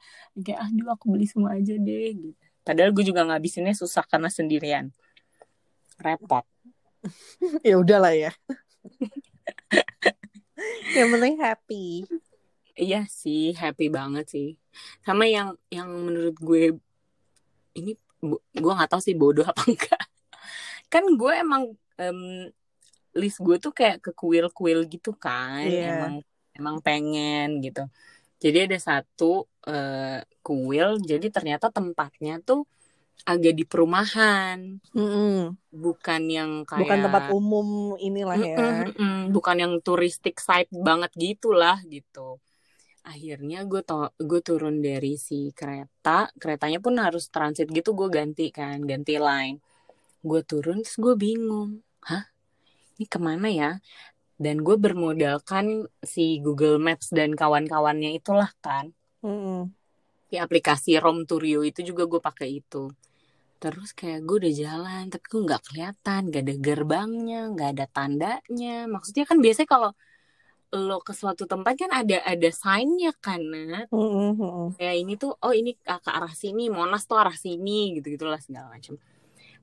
kayak 0.44 0.60
aduh 0.60 0.92
aku 0.92 1.16
beli 1.16 1.26
semua 1.26 1.56
aja 1.56 1.72
deh 1.80 2.12
gitu 2.12 2.36
padahal 2.68 2.92
gue 2.92 3.06
juga 3.08 3.24
ngabisinnya 3.24 3.72
susah 3.74 4.04
karena 4.06 4.28
sendirian 4.28 4.92
repot 6.04 6.44
ya 7.68 7.80
udahlah 7.80 8.12
ya. 8.12 8.32
yang 10.96 11.08
penting 11.16 11.36
happy. 11.40 12.04
Iya 12.80 13.04
sih 13.12 13.52
happy 13.54 13.92
banget 13.92 14.26
sih 14.34 14.48
sama 15.04 15.28
yang 15.28 15.50
yang 15.70 15.90
menurut 15.92 16.36
gue 16.40 16.64
ini 17.76 17.92
gue 18.56 18.72
nggak 18.76 18.92
tahu 18.92 19.02
sih 19.04 19.16
bodoh 19.16 19.44
apa 19.44 19.62
enggak 19.70 20.02
kan 20.90 21.04
gue 21.06 21.34
emang 21.36 21.64
em, 22.00 22.20
list 23.14 23.40
gue 23.44 23.58
tuh 23.60 23.74
kayak 23.76 24.00
ke 24.02 24.12
kuil-kuil 24.16 24.88
gitu 24.88 25.12
kan 25.16 25.68
Iya. 25.68 25.92
emang 25.94 26.14
emang 26.56 26.76
pengen 26.80 27.60
gitu 27.62 27.84
jadi 28.40 28.66
ada 28.72 28.80
satu 28.80 29.46
eh, 29.68 30.24
kuil 30.40 31.00
jadi 31.04 31.28
ternyata 31.30 31.68
tempatnya 31.70 32.40
tuh 32.42 32.64
agak 33.28 33.54
di 33.54 33.68
perumahan 33.68 34.80
Mm-mm. 34.96 35.54
bukan 35.70 36.22
yang 36.32 36.52
kayak 36.64 36.82
Bukan 36.88 36.98
tempat 37.04 37.24
umum 37.36 37.68
inilah 38.00 38.40
ya. 38.40 38.56
Mm-mm. 38.88 39.30
bukan 39.36 39.56
yang 39.60 39.74
turistik 39.84 40.40
site 40.40 40.72
banget 40.72 41.12
gitulah 41.20 41.78
gitu 41.86 42.40
akhirnya 43.10 43.66
gue 43.66 43.82
to 43.82 44.14
gue 44.22 44.42
turun 44.46 44.86
dari 44.86 45.18
si 45.18 45.50
kereta 45.58 46.30
keretanya 46.38 46.78
pun 46.78 46.94
harus 47.02 47.26
transit 47.34 47.66
gitu 47.74 47.98
gue 47.98 48.10
ganti 48.14 48.54
kan 48.54 48.78
ganti 48.86 49.18
line. 49.18 49.58
Gue 50.22 50.42
turun 50.46 50.86
terus 50.86 50.98
gue 51.02 51.16
bingung 51.18 51.82
hah? 52.06 52.24
Ini 53.02 53.06
ke 53.10 53.20
mana 53.20 53.48
ya? 53.50 53.72
Dan 54.38 54.62
gue 54.64 54.78
bermodalkan 54.80 55.90
si 56.00 56.40
Google 56.46 56.78
Maps 56.80 57.12
dan 57.12 57.34
kawan-kawannya 57.36 58.16
itulah 58.20 58.52
kan. 58.62 58.94
Mm-mm. 59.20 59.68
di 60.30 60.38
aplikasi 60.38 60.96
Rom 61.02 61.26
Turio 61.26 61.66
itu 61.66 61.82
juga 61.82 62.06
gue 62.06 62.22
pakai 62.22 62.62
itu. 62.62 62.94
Terus 63.60 63.92
kayak 63.92 64.24
gue 64.24 64.36
udah 64.46 64.54
jalan 64.54 65.04
tapi 65.12 65.26
gue 65.26 65.42
nggak 65.44 65.64
kelihatan 65.68 66.22
gak 66.32 66.44
ada 66.46 66.56
gerbangnya 66.56 67.40
nggak 67.52 67.70
ada 67.76 67.86
tandanya. 67.90 68.88
Maksudnya 68.88 69.26
kan 69.28 69.38
biasanya 69.44 69.70
kalau 69.74 69.92
lo 70.70 71.02
ke 71.02 71.18
suatu 71.18 71.50
tempat 71.50 71.74
kan 71.74 71.90
ada 71.90 72.22
ada 72.22 72.50
signnya 72.54 73.10
kan 73.18 73.42
Nat 73.42 73.90
Mm, 73.90 73.98
mm, 73.98 74.34
mm. 74.38 74.68
kayak 74.78 74.96
ini 75.02 75.14
tuh 75.18 75.34
oh 75.34 75.50
ini 75.50 75.74
ke 75.78 76.10
arah 76.10 76.30
sini 76.30 76.70
Monas 76.70 77.10
tuh 77.10 77.18
arah 77.18 77.34
sini 77.34 77.98
gitu 77.98 78.14
gitulah 78.14 78.38
segala 78.38 78.78
macam 78.78 79.02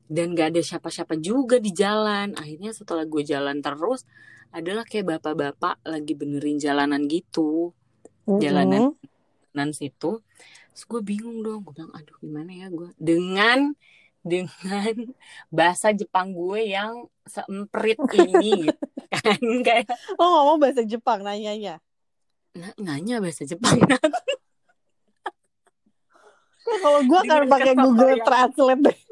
dan 0.07 0.35
gak 0.35 0.55
ada 0.55 0.63
siapa-siapa 0.63 1.19
juga 1.19 1.59
di 1.59 1.71
jalan 1.71 2.35
akhirnya 2.35 2.71
setelah 2.71 3.03
gue 3.07 3.23
jalan 3.23 3.59
terus 3.59 4.03
adalah 4.51 4.87
kayak 4.87 5.19
bapak-bapak 5.19 5.83
lagi 5.83 6.13
benerin 6.15 6.59
jalanan 6.59 7.07
gitu 7.07 7.71
Mm, 8.27 8.43
Jalanan. 8.43 8.83
mm. 8.91 8.95
jalanan 9.55 9.71
situ 9.71 10.19
terus 10.75 10.85
gue 10.85 11.01
bingung 11.01 11.47
dong 11.47 11.63
gue 11.63 11.79
bilang 11.79 11.95
aduh 11.95 12.19
gimana 12.19 12.51
ya 12.51 12.67
gue 12.67 12.91
dengan 12.99 13.71
dengan 14.27 14.91
bahasa 15.55 15.95
Jepang 15.95 16.35
gue 16.35 16.75
yang 16.75 17.07
seemprit 17.23 17.95
ini 18.19 18.67
gitu 18.67 18.86
kan 19.09 19.39
kayak 19.67 19.87
Oh 20.15 20.29
ngomong 20.29 20.59
bahasa 20.59 20.83
Jepang 20.83 21.21
nanyanya. 21.21 21.79
Nah, 22.53 22.73
nanya 22.77 23.21
bahasa 23.21 23.43
Jepang 23.43 23.77
Kalau 26.67 27.01
gue 27.01 27.19
akan 27.21 27.47
pakai 27.47 27.75
Google 27.75 28.11
yang- 28.13 28.27
Translate 28.27 28.83
deh. 28.83 28.99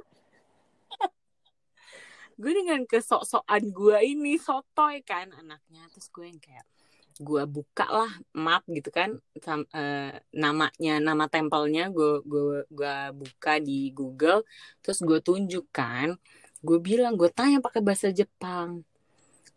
gue 2.35 2.51
dengan 2.53 2.83
kesok-sokan 2.83 3.63
gue 3.71 3.99
ini 4.05 4.35
sotoy 4.37 4.99
kan 5.01 5.31
anaknya 5.33 5.87
terus 5.89 6.11
gue 6.11 6.27
yang 6.27 6.43
kayak 6.43 6.67
gue 7.15 7.43
buka 7.47 7.87
lah 7.87 8.11
map 8.35 8.67
gitu 8.67 8.91
kan 8.91 9.15
sam- 9.39 9.71
eh, 9.71 10.19
namanya 10.35 10.99
nama 10.99 11.31
tempelnya 11.31 11.95
gue 11.95 12.27
gue 12.27 12.67
gue 12.67 12.95
buka 13.15 13.63
di 13.63 13.95
Google 13.95 14.43
terus 14.83 14.99
gue 14.99 15.23
tunjukkan 15.23 16.19
gue 16.59 16.79
bilang 16.83 17.15
gue 17.15 17.31
tanya 17.31 17.63
pakai 17.63 17.87
bahasa 17.87 18.11
Jepang 18.11 18.83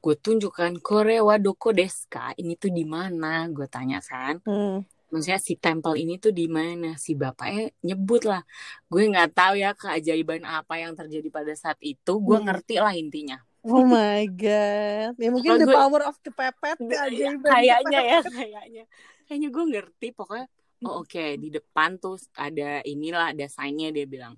gue 0.07 0.15
tunjukkan 0.15 0.79
Korea 0.79 1.19
doko 1.35 1.75
desu 1.75 2.07
ka? 2.07 2.31
Ini 2.33 2.55
tuh 2.55 2.71
di 2.71 2.87
mana? 2.87 3.43
Gue 3.51 3.67
tanya 3.67 3.99
kan. 3.99 4.39
Hmm. 4.47 4.87
maksudnya 5.07 5.39
si 5.39 5.55
tempel 5.55 5.95
ini 5.95 6.15
tuh 6.15 6.31
di 6.31 6.47
mana? 6.47 6.95
Si 6.95 7.15
bapaknya 7.15 7.71
nyebut 7.79 8.23
lah. 8.23 8.43
Gue 8.87 9.07
nggak 9.07 9.31
tahu 9.31 9.55
ya 9.55 9.71
keajaiban 9.71 10.43
apa 10.43 10.79
yang 10.79 10.95
terjadi 10.95 11.27
pada 11.27 11.51
saat 11.55 11.79
itu. 11.79 12.19
Gue 12.19 12.35
Hmm. 12.35 12.47
ngerti 12.47 12.75
lah 12.75 12.91
intinya. 12.91 13.39
Oh 13.63 13.83
my 13.83 14.27
god. 14.31 15.15
Ya 15.15 15.27
mungkin 15.27 15.59
the 15.59 15.67
gue- 15.67 15.75
power 15.75 16.07
of 16.07 16.15
kepepet 16.19 16.75
keajaiban. 16.77 17.39
kayaknya 17.39 17.99
ya 18.01 18.19
kayaknya. 18.21 18.83
Kayaknya 19.23 19.49
gue 19.49 19.63
ngerti 19.71 20.07
pokoknya. 20.11 20.47
Oh 20.83 21.01
oke 21.01 21.25
di 21.35 21.49
depan 21.49 21.95
tuh 21.97 22.15
ada 22.35 22.83
inilah 22.83 23.31
ada 23.31 23.47
signnya 23.47 23.91
dia 23.91 24.03
bilang. 24.03 24.35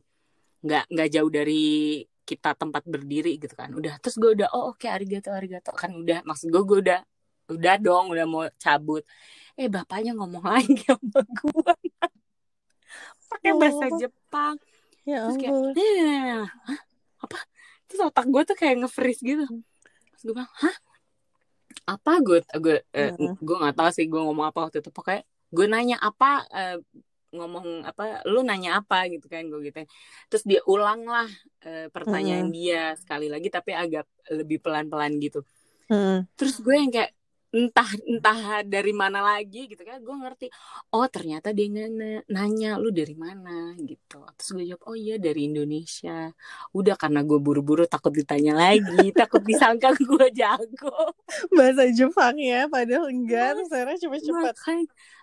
Nggak 0.62 0.86
nggak 0.86 1.10
jauh 1.10 1.30
dari 1.30 1.66
kita 2.30 2.54
tempat 2.54 2.86
berdiri 2.86 3.42
gitu 3.42 3.58
kan 3.58 3.74
udah 3.74 3.98
terus 3.98 4.22
gue 4.22 4.38
udah 4.38 4.54
oh 4.54 4.70
oke 4.70 4.86
arigato 4.86 5.34
arigato 5.34 5.74
kan 5.74 5.90
udah 5.92 6.22
maksud 6.22 6.54
gue 6.54 6.62
gue 6.62 6.78
udah 6.86 7.00
udah 7.50 7.76
dong 7.82 8.14
udah 8.14 8.26
mau 8.30 8.46
cabut 8.56 9.02
eh 9.58 9.66
bapaknya 9.66 10.14
ngomong 10.14 10.46
lagi 10.46 10.78
sama 10.86 11.26
gue 11.26 11.74
pakai 13.30 13.52
bahasa 13.54 13.86
Oh. 13.88 13.98
Jepang 13.98 14.56
Ya 15.04 15.26
terus 15.26 15.38
kayak. 15.42 15.74
"Eh, 15.74 16.46
hah? 16.46 16.80
apa 17.20 17.38
terus 17.90 18.02
otak 18.06 18.30
gue 18.30 18.42
tuh 18.46 18.54
kayak 18.54 18.86
nge-freeze 18.86 19.22
gitu 19.22 19.46
terus 20.14 20.22
gue 20.22 20.34
bilang 20.38 20.52
hah 20.54 20.76
apa 21.90 22.12
gue 22.22 22.40
gue 22.62 22.78
eh, 22.94 23.10
Heeh. 23.10 23.34
gue 23.42 23.56
nggak 23.58 23.74
tahu 23.74 23.90
sih 23.90 24.06
gue 24.06 24.22
ngomong 24.22 24.46
apa 24.46 24.70
waktu 24.70 24.80
itu 24.80 24.94
pokoknya 24.94 25.22
gue 25.50 25.66
nanya 25.66 25.98
apa 25.98 26.46
eh, 26.54 26.78
ngomong 27.30 27.86
apa 27.86 28.26
lu 28.26 28.42
nanya 28.42 28.82
apa? 28.82 29.06
gitu 29.12 29.26
kan 29.30 29.46
gue 29.46 29.60
gitu. 29.70 29.86
Terus 30.30 30.44
dia 30.46 30.62
ulang 30.66 31.06
lah 31.06 31.30
eh, 31.66 31.88
pertanyaan 31.94 32.50
dia 32.54 32.94
sekali 32.98 33.28
lagi 33.30 33.48
tapi 33.52 33.72
agak 33.74 34.06
lebih 34.34 34.62
pelan-pelan 34.62 35.18
gitu. 35.22 35.42
Hmm. 35.90 36.22
terus 36.38 36.62
gue 36.62 36.76
yang 36.78 36.94
kayak 36.94 37.18
entah 37.50 37.90
entah 38.06 38.62
dari 38.62 38.94
mana 38.94 39.26
lagi 39.26 39.66
gitu 39.66 39.82
kan 39.82 39.98
gue 39.98 40.16
ngerti 40.22 40.48
oh 40.94 41.10
ternyata 41.10 41.50
dia 41.50 41.66
nanya, 41.66 42.22
nanya 42.30 42.78
lu 42.78 42.94
dari 42.94 43.18
mana 43.18 43.74
gitu 43.82 44.22
terus 44.38 44.50
gue 44.54 44.66
jawab 44.70 44.84
oh 44.86 44.94
iya 44.94 45.18
dari 45.18 45.50
Indonesia 45.50 46.30
udah 46.78 46.94
karena 46.94 47.26
gue 47.26 47.40
buru-buru 47.42 47.90
takut 47.90 48.14
ditanya 48.14 48.54
lagi 48.54 49.10
takut 49.20 49.42
disangka 49.42 49.98
gue 49.98 50.28
jago 50.30 51.14
Bahasa 51.50 51.86
Jepang 51.94 52.36
ya, 52.40 52.66
padahal 52.68 53.10
enggak. 53.12 53.58
Terus 53.58 53.72
akhirnya 53.72 53.98
cepet-cepet. 54.02 54.56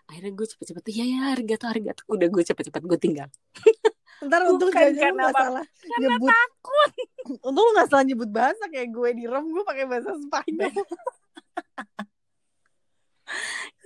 Akhirnya 0.06 0.32
gue 0.38 0.46
cepet-cepet 0.46 0.84
iya 0.94 1.04
ya 1.04 1.18
arigato 1.34 1.66
arigato 1.66 2.06
udah 2.06 2.28
gue 2.30 2.42
cepet-cepet 2.46 2.82
gue 2.86 2.98
tinggal 3.02 3.28
Ntar 4.22 4.40
untung 4.54 4.70
jangan 4.70 4.94
lu 4.94 5.02
karena 5.02 5.22
gak 5.26 5.34
salah 5.34 5.66
karena 5.66 6.06
nyebut. 6.14 6.28
takut 6.30 6.90
Untung 7.50 7.64
lu 7.66 7.72
gak 7.74 7.88
salah 7.90 8.04
nyebut 8.06 8.30
bahasa 8.30 8.64
kayak 8.70 8.88
gue 8.94 9.10
di 9.18 9.24
Rom 9.26 9.50
gue 9.50 9.64
pakai 9.66 9.84
bahasa 9.90 10.14
Spanyol. 10.14 10.74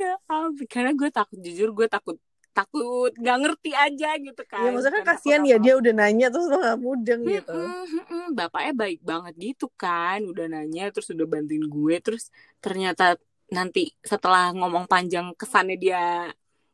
Ya 0.01 0.15
ampun. 0.29 0.67
karena 0.69 0.91
gue 0.97 1.09
takut 1.13 1.39
jujur 1.41 1.69
gue 1.73 1.87
takut 1.89 2.17
takut 2.51 3.13
nggak 3.15 3.39
ngerti 3.47 3.71
aja 3.73 4.11
gitu 4.19 4.43
kan 4.45 4.67
Iya 4.67 4.71
maksudnya 4.75 4.95
kan 5.01 5.05
Bukan 5.07 5.13
kasihan 5.17 5.41
takut 5.43 5.53
ya 5.53 5.57
dia 5.63 5.75
udah 5.79 5.93
nanya 5.95 6.27
terus 6.35 6.47
lu 6.51 6.59
gak 6.59 6.79
mudeng 6.83 7.21
gitu. 7.23 7.55
Mm-mm, 7.55 7.85
mm-mm. 7.95 8.25
bapaknya 8.35 8.73
baik 8.75 9.01
banget 9.07 9.35
gitu 9.39 9.67
kan 9.79 10.19
udah 10.27 10.47
nanya 10.51 10.91
terus 10.91 11.09
udah 11.15 11.27
bantuin 11.31 11.65
gue 11.65 11.97
terus 12.03 12.29
ternyata 12.59 13.17
nanti 13.51 13.95
setelah 14.03 14.51
ngomong 14.55 14.87
panjang 14.91 15.31
kesannya 15.39 15.79
dia 15.79 16.03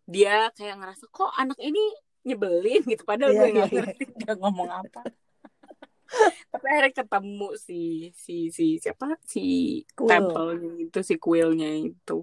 dia 0.09 0.49
kayak 0.57 0.77
ngerasa 0.81 1.05
kok 1.13 1.33
anak 1.37 1.59
ini 1.61 1.83
nyebelin 2.27 2.83
gitu 2.85 3.03
padahal 3.07 3.33
Iya, 3.33 3.39
gue 3.39 3.49
nggak 3.53 3.55
iya, 3.55 3.67
iya. 3.71 3.83
ngerti 3.85 4.05
dia 4.17 4.33
ngomong 4.39 4.71
apa 4.71 5.01
tapi 6.55 6.67
akhirnya 6.71 6.93
ketemu 7.03 7.49
si 7.59 7.81
si 8.15 8.37
si 8.55 8.79
siapa 8.79 9.19
si 9.27 9.45
Kuil. 9.93 10.07
tempelnya 10.09 10.71
itu 10.87 10.99
si 11.03 11.15
kuilnya 11.19 11.67
itu 11.83 12.23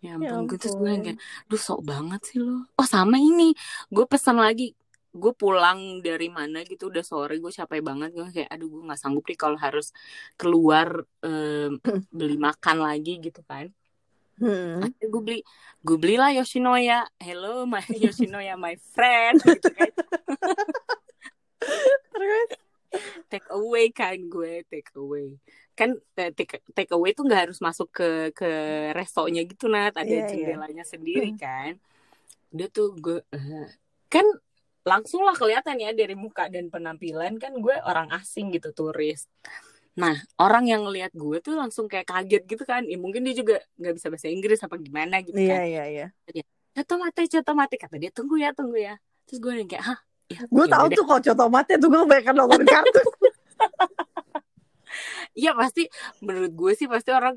ya 0.00 0.16
Ya 0.16 0.16
ampun 0.16 0.48
gue 0.48 0.56
terus 0.56 0.74
gue 0.74 0.88
ampun. 0.88 1.04
kayak 1.04 1.18
duh 1.46 1.60
sok 1.60 1.80
banget 1.84 2.20
sih 2.28 2.38
lo. 2.40 2.64
Oh 2.76 2.88
sama 2.88 3.16
ini 3.20 3.52
gue 3.88 4.04
pesan 4.08 4.40
lagi. 4.40 4.72
Gue 5.10 5.32
pulang 5.34 5.98
dari 6.00 6.30
mana 6.30 6.62
gitu 6.62 6.86
udah 6.88 7.02
sore 7.02 7.36
gue 7.36 7.52
capek 7.52 7.80
banget. 7.82 8.10
Gue 8.14 8.26
kayak 8.30 8.48
aduh 8.48 8.68
gue 8.70 8.82
nggak 8.86 9.00
sanggup 9.00 9.24
nih 9.26 9.38
kalau 9.38 9.58
harus 9.58 9.92
keluar 10.34 10.88
em, 11.20 11.76
beli 12.18 12.36
makan 12.38 12.76
lagi 12.80 13.20
gitu 13.20 13.42
kan. 13.44 13.68
Hmm. 14.40 14.80
akhirnya 14.80 15.08
gue 15.12 15.22
beli 15.22 15.40
gue 15.84 15.96
belilah 16.00 16.30
Yoshinoya. 16.32 17.04
Hello 17.20 17.68
my 17.68 17.84
Yoshinoya 18.02 18.56
my 18.56 18.72
friend 18.96 19.36
gitu 19.44 19.68
kan. 19.68 19.92
Terus 22.16 22.48
take 23.30 23.46
away 23.54 23.94
kan 23.94 24.18
gue 24.18 24.66
take 24.66 24.90
away. 24.98 25.38
Kan 25.78 25.96
take, 26.12 26.60
take 26.76 26.92
away 26.92 27.14
tuh 27.16 27.24
nggak 27.24 27.48
harus 27.48 27.58
masuk 27.62 27.88
ke 27.94 28.08
ke 28.36 28.50
restonya 28.92 29.46
gitu 29.46 29.70
nat. 29.70 29.94
Ada 29.96 30.06
Iya, 30.06 30.16
iya. 30.26 30.28
jendelanya 30.30 30.84
sendiri 30.84 31.32
kan. 31.38 31.78
Udah 32.50 32.68
tuh 32.68 32.92
gue 32.98 33.18
eh, 33.30 33.66
kan 34.10 34.26
langsung 34.82 35.22
lah 35.22 35.36
kelihatan 35.36 35.76
ya 35.78 35.94
dari 35.94 36.18
muka 36.18 36.50
dan 36.50 36.68
penampilan. 36.68 37.38
Kan 37.38 37.62
gue 37.62 37.76
orang 37.86 38.10
asing 38.16 38.50
gitu 38.50 38.74
turis. 38.74 39.30
Nah 39.96 40.14
orang 40.38 40.66
yang 40.66 40.82
ngelihat 40.86 41.14
gue 41.14 41.38
tuh 41.42 41.54
langsung 41.54 41.86
kayak 41.86 42.10
kaget 42.10 42.42
gitu 42.46 42.62
kan. 42.66 42.82
Ya, 42.84 42.98
mungkin 42.98 43.22
dia 43.22 43.34
juga 43.38 43.62
nggak 43.78 43.94
bisa 43.96 44.06
bahasa 44.10 44.28
Inggris 44.28 44.60
apa 44.60 44.76
gimana 44.76 45.22
gitu 45.22 45.38
Iya 45.38 45.54
kan. 45.54 45.62
iya 45.66 45.84
iya. 45.86 46.06
coto 46.70 46.94
mate 47.02 47.22
coto 47.26 47.52
mate. 47.54 47.76
Kata 47.78 47.96
dia 47.98 48.10
tunggu 48.10 48.36
ya 48.38 48.50
tunggu 48.54 48.78
ya. 48.78 48.94
Terus 49.26 49.38
gue 49.38 49.52
yang 49.62 49.70
kayak 49.70 49.84
hah 49.86 49.98
ya, 50.30 50.40
Gue 50.54 50.66
ya 50.66 50.72
tahu 50.72 50.84
udah 50.84 50.90
deh." 50.90 50.98
tuh 50.98 51.04
cotomatnya 51.26 51.76
tuh 51.82 51.88
gue 51.92 52.00
kebanyakan 52.06 52.34
nonton 52.40 52.62
kartun. 52.66 53.06
Iya 55.38 55.50
pasti 55.60 55.80
menurut 56.26 56.52
gue 56.60 56.72
sih 56.78 56.88
pasti 56.92 57.10
orang 57.18 57.34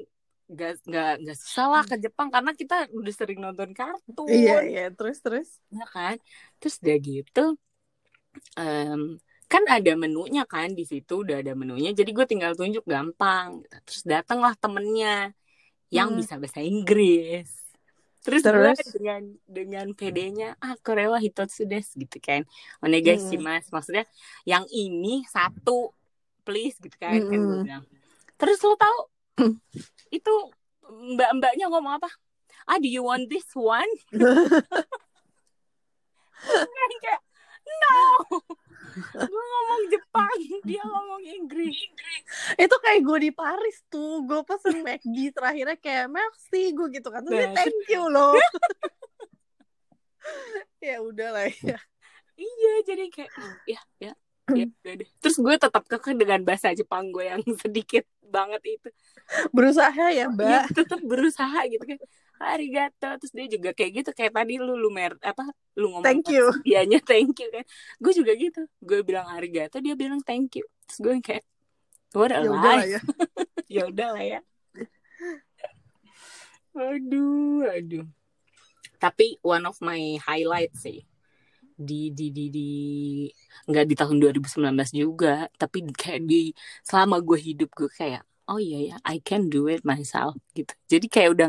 nggak 0.53 0.71
nggak 0.89 1.07
nggak 1.21 1.37
susah 1.41 1.65
lah 1.73 1.83
ke 1.89 1.95
Jepang 2.03 2.27
karena 2.33 2.51
kita 2.59 2.73
udah 2.99 3.13
sering 3.19 3.39
nonton 3.45 3.69
kartun 3.79 4.27
iya 4.33 4.53
iya 4.69 4.81
terus 4.97 5.17
terus. 5.25 5.47
ya 5.77 5.85
kan 5.95 6.15
terus 6.59 6.75
udah 6.81 6.97
gitu 7.09 7.39
em, 8.57 9.01
kan 9.51 9.63
ada 9.75 9.91
menunya 10.03 10.41
kan 10.53 10.67
di 10.77 10.83
situ 10.91 11.13
udah 11.23 11.35
ada 11.41 11.53
menunya 11.61 11.89
jadi 11.99 12.09
gue 12.17 12.25
tinggal 12.31 12.51
tunjuk 12.59 12.83
gampang 12.93 13.49
terus 13.85 14.01
datanglah 14.13 14.53
temennya 14.61 15.09
yang 15.97 16.09
Hmm. 16.09 16.17
bisa 16.19 16.35
bahasa 16.41 16.61
Inggris 16.71 17.49
terus, 18.23 18.41
Terus? 18.41 18.79
gue 18.79 18.91
dengan 18.97 19.21
dengan 19.43 19.85
PD-nya 19.91 20.55
ah 20.63 20.73
Korewa 20.79 21.19
hitotsu 21.19 21.67
desu 21.67 21.99
gitu 21.99 22.17
kan. 22.23 22.47
Onegaishimasu 22.79 23.69
maksudnya 23.75 24.07
yang 24.47 24.63
ini 24.71 25.27
satu 25.27 25.91
please 26.47 26.79
gitu 26.79 26.95
kan 26.95 27.19
kan 27.19 27.39
gue 27.43 27.57
Mm-mm. 27.59 27.63
bilang. 27.63 27.83
Terus 28.39 28.59
lo 28.63 28.75
tahu 28.79 28.99
itu 30.17 30.33
mbak-mbaknya 31.13 31.67
ngomong 31.67 31.99
apa? 31.99 32.09
Ah 32.63 32.79
do 32.79 32.87
you 32.87 33.03
want 33.03 33.27
this 33.27 33.47
one? 33.53 33.87
Kan 36.75 36.91
kayak 37.03 37.21
no 37.79 37.95
gue 39.13 39.43
ngomong 39.45 39.81
Jepang 39.89 40.37
dia 40.63 40.83
ngomong 40.83 41.21
Inggris. 41.23 41.77
Itu 42.55 42.75
kayak 42.77 43.01
gue 43.01 43.17
di 43.19 43.31
Paris 43.33 43.81
tuh 43.87 44.21
gue 44.23 44.41
pesen 44.43 44.81
McD 44.81 45.33
terakhirnya 45.33 45.77
kayak 45.77 46.07
merci 46.07 46.71
gue 46.71 46.87
gitu 46.93 47.09
kan. 47.09 47.21
Terus 47.21 47.33
dia 47.37 47.47
Nah. 47.49 47.55
thank 47.55 47.79
you 47.89 48.03
loh. 48.05 48.33
Ya 50.79 50.99
udah 50.99 51.29
lah 51.31 51.47
ya. 51.51 51.79
Iya 52.33 52.73
jadi 52.87 53.05
kayak 53.11 53.31
ya 53.67 53.81
ya 53.99 54.13
ya 54.51 54.65
udah 54.67 54.93
deh. 54.99 55.09
Terus 55.19 55.35
gue 55.39 55.55
tetap 55.55 55.83
kekeh 55.83 56.15
dengan 56.15 56.39
bahasa 56.43 56.71
Jepang 56.71 57.11
gue 57.11 57.27
yang 57.27 57.43
sedikit 57.63 58.03
banget 58.23 58.79
itu. 58.79 58.89
Berusaha 59.51 60.11
ya 60.11 60.27
mbak. 60.27 60.47
ya 60.47 60.59
tetap 60.71 60.99
berusaha 61.03 61.59
gitu 61.67 61.83
kan 61.85 61.99
arigato. 62.43 63.09
Terus 63.19 63.33
dia 63.33 63.47
juga 63.47 63.69
kayak 63.71 63.91
gitu 64.03 64.09
kayak 64.11 64.33
tadi 64.35 64.59
lu 64.59 64.75
lu 64.75 64.89
mer 64.91 65.15
apa 65.23 65.47
lu 65.79 65.89
ngomong 65.95 66.05
thank 66.05 66.27
you. 66.29 66.51
dianya 66.67 66.99
thank 67.09 67.33
you 67.39 67.49
kan. 67.49 67.65
Gue 67.97 68.13
juga 68.13 68.31
gitu. 68.35 68.61
Gue 68.83 68.99
bilang 69.01 69.27
arigato 69.31 69.79
dia 69.79 69.95
bilang 69.95 70.19
thank 70.21 70.59
you. 70.59 70.65
Terus 70.87 70.99
gue 70.99 71.13
kayak 71.23 71.45
what 72.13 72.29
a 72.29 72.43
ya 72.43 72.49
udah 72.49 72.59
lah 72.59 72.77
life 72.77 72.89
ya. 72.89 73.01
Ya 73.73 73.81
udah 73.89 74.09
lah 74.13 74.23
ya. 74.23 74.39
Aduh 76.77 77.65
aduh. 77.69 78.05
Tapi 79.01 79.41
one 79.41 79.65
of 79.67 79.77
my 79.81 80.19
highlight 80.21 80.75
sih 80.77 81.03
di 81.73 82.13
di 82.13 82.29
di 82.29 82.45
di 82.53 82.69
nggak 83.65 83.85
di 83.89 83.95
tahun 83.97 84.17
2019 84.21 84.93
juga 84.93 85.49
tapi 85.57 85.89
kayak 85.89 86.21
di 86.23 86.53
selama 86.85 87.17
gue 87.19 87.39
hidup 87.41 87.73
gue 87.73 87.89
kayak 87.89 88.23
oh 88.45 88.59
iya 88.59 88.79
ya 88.91 88.95
I 89.03 89.19
can 89.19 89.47
do 89.47 89.65
it 89.67 89.83
myself 89.83 90.35
gitu. 90.51 90.73
Jadi 90.87 91.05
kayak 91.07 91.29
udah 91.33 91.47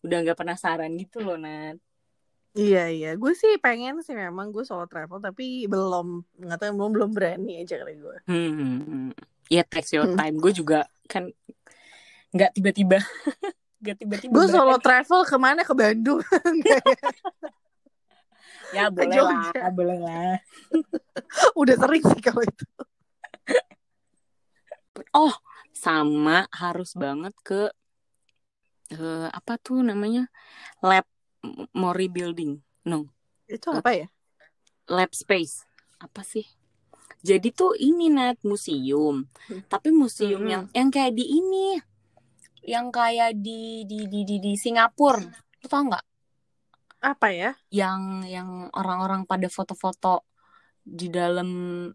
udah 0.00 0.18
nggak 0.24 0.38
penasaran 0.38 0.96
gitu 0.96 1.20
loh 1.20 1.36
Nat. 1.36 1.76
Iya 2.50 2.90
iya. 2.90 3.10
Gue 3.14 3.30
sih 3.32 3.60
pengen 3.62 4.02
sih 4.02 4.10
memang 4.10 4.50
gue 4.50 4.64
solo 4.64 4.84
travel 4.84 5.18
tapi 5.18 5.64
belum 5.64 6.24
nggak 6.40 6.58
tahu 6.58 6.70
belum 6.74 6.90
belum 6.96 7.10
berani 7.14 7.62
aja 7.62 7.78
kali 7.78 7.94
gue. 7.94 8.16
Hmm, 8.26 8.50
hmm, 8.50 8.78
hmm. 8.82 9.10
ya 9.46 9.62
takes 9.62 9.92
your 9.92 10.08
Hmm. 10.08 10.18
time. 10.18 10.34
Gue 10.36 10.50
juga 10.50 10.88
kan 11.06 11.30
nggak 12.30 12.50
tiba-tiba 12.54 12.98
nggak 13.82 13.96
tiba-tiba 13.96 14.32
gue 14.34 14.46
solo 14.48 14.76
travel 14.76 15.22
ke 15.22 15.36
mana? 15.36 15.62
Ke 15.62 15.74
Bandung. 15.76 16.20
Ya? 18.70 18.86
ya 18.86 18.86
boleh 18.86 19.10
Jogja. 19.10 19.50
lah 19.58 19.70
boleh 19.74 19.98
lah. 19.98 20.38
Udah 21.60 21.74
sering 21.74 22.06
sih 22.06 22.22
kalau 22.22 22.46
itu. 22.46 22.64
Oh 25.10 25.34
sama 25.80 26.44
harus 26.52 26.92
banget 26.92 27.32
ke 27.40 27.72
eh, 28.92 29.28
apa 29.32 29.56
tuh 29.56 29.80
namanya? 29.80 30.28
Lab 30.84 31.08
Mori 31.72 32.12
Building. 32.12 32.60
No. 32.84 33.08
Itu 33.48 33.72
apa 33.72 33.96
ya? 33.96 34.06
Lab 34.92 35.16
space. 35.16 35.64
Apa 35.96 36.20
sih? 36.20 36.44
Jadi 37.20 37.52
tuh 37.52 37.76
ini 37.76 38.12
net 38.12 38.40
museum. 38.44 39.28
Hmm. 39.48 39.60
tapi 39.68 39.92
museum 39.92 40.40
Mm-mm. 40.40 40.52
yang 40.52 40.64
yang 40.76 40.88
kayak 40.92 41.16
di 41.16 41.24
ini. 41.24 41.66
Yang 42.60 42.86
kayak 42.92 43.32
di 43.40 43.88
di 43.88 44.04
di 44.04 44.20
di, 44.28 44.36
di 44.36 44.52
Singapura. 44.56 45.24
Lu 45.64 45.66
tau 45.68 45.82
nggak? 45.88 46.04
Apa 47.00 47.28
ya? 47.32 47.50
Yang 47.72 48.28
yang 48.28 48.50
orang-orang 48.76 49.24
pada 49.24 49.48
foto-foto 49.48 50.28
di 50.80 51.12
dalam 51.12 51.48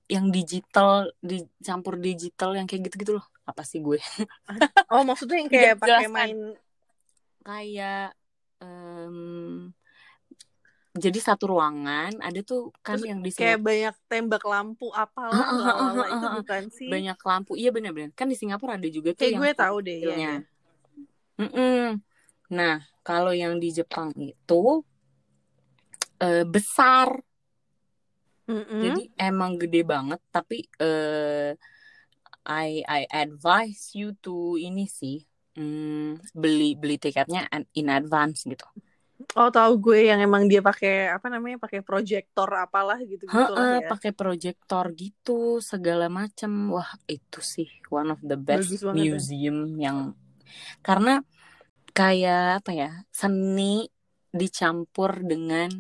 yang 0.05 0.29
digital 0.29 1.09
dicampur 1.17 1.97
digital 1.97 2.53
yang 2.53 2.69
kayak 2.69 2.85
gitu-gitu 2.89 3.17
loh 3.17 3.25
apa 3.45 3.61
sih 3.61 3.79
gue? 3.79 3.97
Oh 4.93 5.01
maksudnya 5.01 5.41
yang 5.41 5.49
kayak 5.49 5.75
pakai 5.81 6.07
main 6.07 6.37
kayak 7.45 8.13
em, 8.61 9.17
jadi 10.95 11.19
satu 11.19 11.51
ruangan 11.51 12.17
ada 12.23 12.39
tuh 12.41 12.71
kan 12.79 12.95
Terus 12.97 13.09
yang 13.11 13.19
di 13.19 13.29
kayak 13.35 13.59
banyak 13.59 13.95
tembak 14.07 14.43
lampu 14.47 14.87
Ah, 14.95 15.05
ah, 15.11 15.27
ah, 15.27 15.51
lalala, 15.59 16.03
ah, 16.05 16.07
itu 16.07 16.27
bukan 16.39 16.63
sih? 16.71 16.87
Banyak 16.89 17.19
lampu. 17.19 17.51
Iya 17.59 17.69
benar-benar 17.75 18.15
kan 18.15 18.31
di 18.31 18.37
Singapura 18.39 18.79
ada 18.79 18.87
juga 18.87 19.11
tuh 19.11 19.27
kayak 19.27 19.33
yang 19.35 19.41
gue 19.43 19.51
tahu 19.53 19.77
deh 19.83 19.99
ya. 19.99 20.35
Mm-mm. 21.35 21.99
nah 22.47 22.79
kalau 23.03 23.35
yang 23.35 23.59
di 23.59 23.75
Jepang 23.75 24.15
itu 24.15 24.85
eh, 26.23 26.45
besar. 26.47 27.19
Jadi 28.45 29.09
emang 29.17 29.57
gede 29.57 29.81
banget 29.81 30.21
tapi 30.29 30.63
eh 30.77 31.57
I 32.45 32.85
I 32.85 33.09
advise 33.09 33.97
you 33.97 34.13
to 34.21 34.55
ini 34.55 34.85
sih 34.85 35.25
hmm, 35.57 36.21
beli 36.37 36.77
beli 36.77 37.01
tiketnya 37.01 37.49
in 37.73 37.89
advance 37.89 38.45
gitu 38.45 38.65
oh 39.35 39.49
tahu 39.49 39.79
gue 39.79 40.11
yang 40.11 40.19
emang 40.19 40.45
dia 40.45 40.59
pakai 40.59 41.09
apa 41.11 41.27
namanya 41.31 41.57
pakai 41.59 41.81
proyektor 41.81 42.47
apalah 42.55 42.99
gitu 43.01 43.25
gitu 43.25 43.51
ya 43.55 43.87
pakai 43.87 44.11
proyektor 44.11 44.91
gitu 44.93 45.59
segala 45.63 46.11
macam 46.11 46.75
wah 46.75 46.91
itu 47.07 47.39
sih 47.39 47.67
one 47.87 48.11
of 48.11 48.19
the 48.21 48.37
best 48.37 48.69
Bagus 48.69 48.81
banget 48.83 49.03
ya. 49.03 49.11
museum 49.15 49.57
yang 49.79 49.97
karena 50.83 51.23
kayak 51.95 52.63
apa 52.63 52.71
ya 52.75 52.91
seni 53.09 53.87
dicampur 54.35 55.23
dengan 55.23 55.71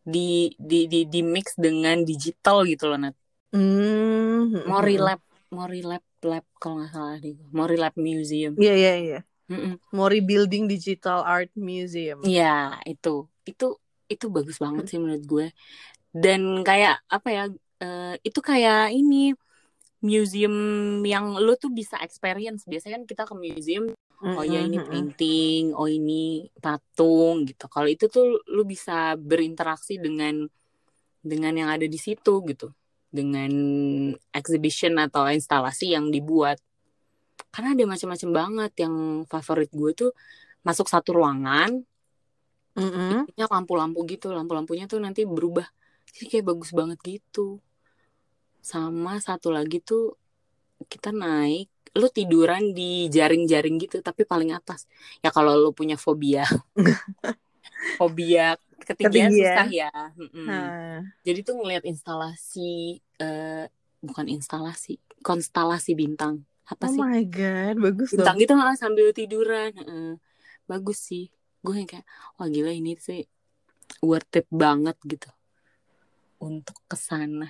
di 0.00 0.54
di 0.56 0.86
di 0.86 1.10
di 1.10 1.20
mix 1.26 1.58
dengan 1.58 2.06
digital 2.06 2.62
gitu 2.64 2.86
loh 2.86 2.98
Nat. 3.02 3.14
hmm 3.50 4.66
Mori 4.70 4.96
Lab 4.96 5.20
Mori 5.50 5.82
Lab 5.82 6.02
Lab 6.22 6.46
kalau 6.62 6.80
nggak 6.80 6.90
salah 6.94 7.16
di 7.18 7.34
Mori 7.50 7.76
Lab 7.76 7.94
Museum. 7.98 8.54
Iya 8.54 8.74
iya 8.74 8.94
iya. 8.96 9.20
Mm-mm. 9.50 9.82
Mori 9.90 10.22
Building 10.22 10.70
Digital 10.70 11.26
Art 11.26 11.50
Museum. 11.58 12.22
Iya 12.22 12.78
itu. 12.86 13.26
Itu 13.42 13.82
itu 14.06 14.26
bagus 14.30 14.62
banget 14.62 14.86
sih 14.86 14.98
menurut 15.02 15.24
gue. 15.26 15.46
Dan 16.14 16.62
kayak 16.62 17.02
apa 17.10 17.28
ya 17.28 17.44
eh, 17.82 18.14
itu 18.22 18.38
kayak 18.38 18.94
ini 18.94 19.34
museum 20.00 20.54
yang 21.02 21.34
lu 21.42 21.58
tuh 21.58 21.74
bisa 21.74 21.98
experience. 22.00 22.62
Biasanya 22.64 23.02
kan 23.02 23.04
kita 23.10 23.22
ke 23.26 23.34
museum 23.34 23.90
oh 24.20 24.44
ya 24.44 24.60
ini 24.62 24.78
painting 24.78 25.74
oh 25.74 25.90
ini 25.90 26.46
patung 26.62 27.42
gitu. 27.42 27.66
Kalau 27.66 27.90
itu 27.90 28.06
tuh 28.06 28.38
lu 28.46 28.62
bisa 28.62 29.18
berinteraksi 29.18 29.98
dengan 29.98 30.46
dengan 31.20 31.52
yang 31.52 31.68
ada 31.74 31.84
di 31.84 31.98
situ 32.00 32.40
gitu 32.46 32.70
dengan 33.10 33.52
exhibition 34.30 34.96
atau 35.02 35.26
instalasi 35.28 35.92
yang 35.92 36.08
dibuat. 36.08 36.62
Karena 37.50 37.74
ada 37.74 37.84
macam-macam 37.84 38.30
banget 38.30 38.72
yang 38.86 38.94
favorit 39.26 39.70
gue 39.74 39.90
tuh 39.92 40.10
masuk 40.62 40.86
satu 40.86 41.18
ruangan 41.18 41.82
isinya 42.78 43.46
lampu-lampu 43.50 44.06
gitu. 44.06 44.30
Lampu-lampunya 44.30 44.86
tuh 44.86 45.02
nanti 45.02 45.26
berubah. 45.26 45.66
Jadi 46.14 46.26
kayak 46.30 46.46
bagus 46.46 46.70
banget 46.70 46.98
gitu. 47.02 47.58
Sama 48.62 49.18
satu 49.18 49.50
lagi 49.50 49.82
tuh 49.82 50.14
kita 50.86 51.12
naik 51.12 51.68
lu 51.90 52.06
tiduran 52.06 52.70
di 52.70 53.10
jaring-jaring 53.10 53.76
gitu 53.82 53.98
tapi 53.98 54.22
paling 54.22 54.54
atas. 54.54 54.86
Ya 55.24 55.34
kalau 55.34 55.58
lu 55.58 55.70
punya 55.74 55.98
fobia. 55.98 56.46
Fobia 57.98 58.60
ketinggian, 58.84 59.30
Ketinggian. 59.30 59.54
susah 59.54 59.66
ya. 59.68 59.90
Nah, 60.46 60.66
jadi 61.26 61.38
tuh 61.44 61.54
ngelihat 61.60 61.84
instalasi 61.84 63.00
eh, 63.20 63.64
bukan 64.00 64.26
instalasi 64.32 64.96
konstelasi 65.20 65.92
bintang. 65.96 66.44
Apa 66.68 66.86
oh 66.88 66.92
sih? 66.94 67.02
my 67.02 67.22
god 67.26 67.74
bagus 67.78 68.10
bintang 68.14 68.36
dong. 68.36 68.42
gitu 68.42 68.52
ah, 68.56 68.76
sambil 68.78 69.06
tiduran 69.12 69.70
Heeh. 69.76 70.10
bagus 70.70 70.98
sih. 71.02 71.28
Gue 71.60 71.82
yang 71.84 71.88
kayak 71.90 72.06
wah 72.40 72.48
gila 72.48 72.72
ini 72.72 72.96
sih 72.96 73.26
worth 74.00 74.32
it 74.38 74.46
banget 74.48 74.96
gitu. 75.04 75.28
Untuk 76.40 76.76
ke 76.88 76.96
sana 76.96 77.48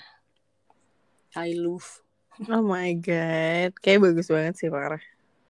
I 1.38 1.55
love. 1.55 2.03
Oh 2.51 2.64
my 2.64 2.97
god. 2.99 3.77
Kayak 3.79 4.01
bagus 4.11 4.27
banget 4.33 4.55
sih 4.59 4.69
parah 4.73 5.03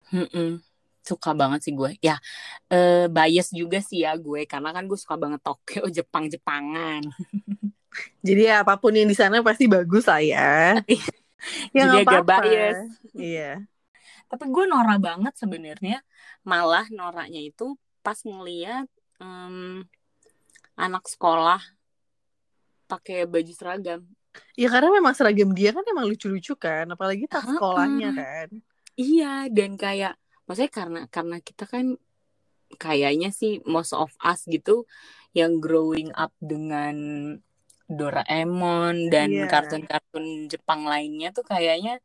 Mm-mm. 0.08 0.64
Suka 1.08 1.32
banget 1.32 1.60
sih 1.64 1.72
gue. 1.72 1.96
Ya 2.04 2.20
eh, 2.68 3.08
bias 3.08 3.48
juga 3.56 3.80
sih 3.80 4.04
ya 4.04 4.12
gue 4.20 4.44
karena 4.44 4.70
kan 4.76 4.84
gue 4.84 4.98
suka 5.00 5.16
banget 5.16 5.40
Tokyo 5.40 5.88
Jepang 5.96 6.28
Jepangan 6.28 7.02
jadi 8.26 8.42
ya, 8.52 8.56
apa 8.62 8.76
pun 8.78 8.92
yang 8.94 9.08
di 9.08 9.16
sana 9.16 9.40
pasti 9.40 9.66
bagus 9.66 10.06
lah 10.08 10.22
ya. 10.22 10.78
Ya 11.70 11.86
Jadi 11.86 12.02
agak 12.02 12.26
apa-apa. 12.26 12.50
bias. 12.50 12.78
iya. 13.14 13.62
Tapi 14.26 14.50
gue 14.50 14.64
norak 14.66 14.98
banget 14.98 15.38
sebenarnya 15.38 16.02
malah 16.42 16.82
noraknya 16.90 17.38
itu 17.38 17.78
pas 18.02 18.18
ngeliat 18.26 18.90
em, 19.22 19.86
anak 20.74 21.06
sekolah 21.06 21.62
pakai 22.90 23.22
baju 23.30 23.52
seragam. 23.54 24.02
Ya 24.58 24.66
karena 24.66 24.90
memang 24.90 25.14
seragam 25.14 25.54
dia 25.54 25.70
kan 25.70 25.86
emang 25.86 26.10
lucu-lucu 26.10 26.58
kan 26.58 26.90
apalagi 26.90 27.30
tas 27.30 27.46
sekolahnya 27.46 28.10
kan. 28.18 28.48
Iya, 28.98 29.46
dan 29.54 29.78
kayak 29.78 30.18
maksudnya 30.48 30.72
karena 30.72 31.00
karena 31.12 31.36
kita 31.44 31.68
kan 31.68 32.00
kayaknya 32.80 33.28
sih 33.30 33.60
most 33.68 33.92
of 33.92 34.12
us 34.24 34.48
gitu 34.48 34.88
yang 35.36 35.60
growing 35.60 36.08
up 36.16 36.32
dengan 36.40 36.96
Doraemon 37.88 39.08
dan 39.08 39.32
Iya. 39.32 39.48
kartun-kartun 39.48 40.48
Jepang 40.52 40.84
lainnya 40.84 41.32
tuh 41.32 41.44
kayaknya 41.44 42.00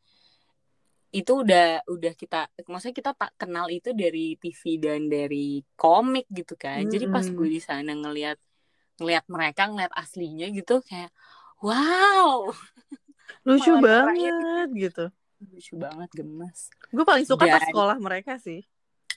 itu 1.14 1.46
udah 1.46 1.86
udah 1.86 2.14
kita 2.18 2.50
maksudnya 2.66 2.96
kita 2.96 3.12
tak 3.14 3.32
kenal 3.38 3.70
itu 3.70 3.94
dari 3.94 4.34
TV 4.40 4.82
dan 4.82 5.12
dari 5.12 5.62
komik 5.78 6.26
gitu 6.34 6.58
kan. 6.58 6.90
Jadi 6.90 7.06
pas 7.06 7.22
gue 7.28 7.48
di 7.52 7.62
sana 7.62 7.94
ngelihat 7.94 8.40
ngelihat 8.98 9.26
mereka 9.30 9.70
ngelihat 9.70 9.94
aslinya 9.94 10.50
gitu 10.50 10.82
kayak 10.82 11.14
wow, 11.62 12.50
lucu 13.46 13.72
banget 13.80 14.68
gitu 14.74 15.06
lucu 15.52 15.74
banget 15.76 16.10
gemes. 16.14 16.72
gue 16.94 17.06
paling 17.06 17.26
suka 17.28 17.46
tas 17.48 17.68
sekolah 17.68 17.98
mereka 18.00 18.40
sih 18.40 18.64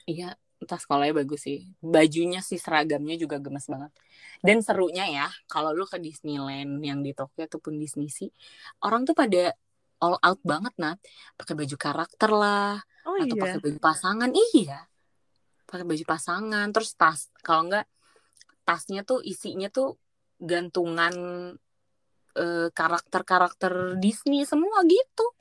Iya, 0.07 0.39
tas 0.63 0.87
sekolahnya 0.87 1.19
bagus 1.19 1.43
sih. 1.43 1.67
Bajunya 1.83 2.39
sih 2.39 2.55
seragamnya 2.55 3.19
juga 3.19 3.43
gemes 3.43 3.67
banget. 3.67 3.91
Dan 4.39 4.63
serunya 4.63 5.03
ya, 5.03 5.27
kalau 5.51 5.75
lu 5.75 5.83
ke 5.83 5.99
Disneyland 5.99 6.79
yang 6.79 7.03
di 7.03 7.11
Tokyo 7.11 7.43
ataupun 7.43 7.75
Disney 7.75 8.07
sih, 8.07 8.31
orang 8.87 9.03
tuh 9.03 9.11
pada 9.11 9.51
all 10.01 10.17
out 10.21 10.41
banget 10.45 10.73
Nat 10.77 11.01
pakai 11.35 11.53
baju 11.57 11.75
karakter 11.77 12.31
lah 12.31 12.77
Oh 13.07 13.17
atau 13.17 13.35
iya. 13.35 13.43
pakai 13.43 13.59
baju 13.63 13.79
pasangan 13.81 14.29
iya 14.53 14.79
pakai 15.67 15.85
baju 15.87 16.03
pasangan 16.05 16.67
terus 16.69 16.93
tas 16.93 17.33
kalau 17.41 17.71
enggak 17.71 17.85
tasnya 18.67 19.01
tuh 19.01 19.23
isinya 19.23 19.71
tuh 19.71 19.97
gantungan 20.37 21.15
eh, 22.37 22.69
karakter-karakter 22.71 23.97
Disney 23.97 24.45
semua 24.45 24.85
gitu 24.85 25.33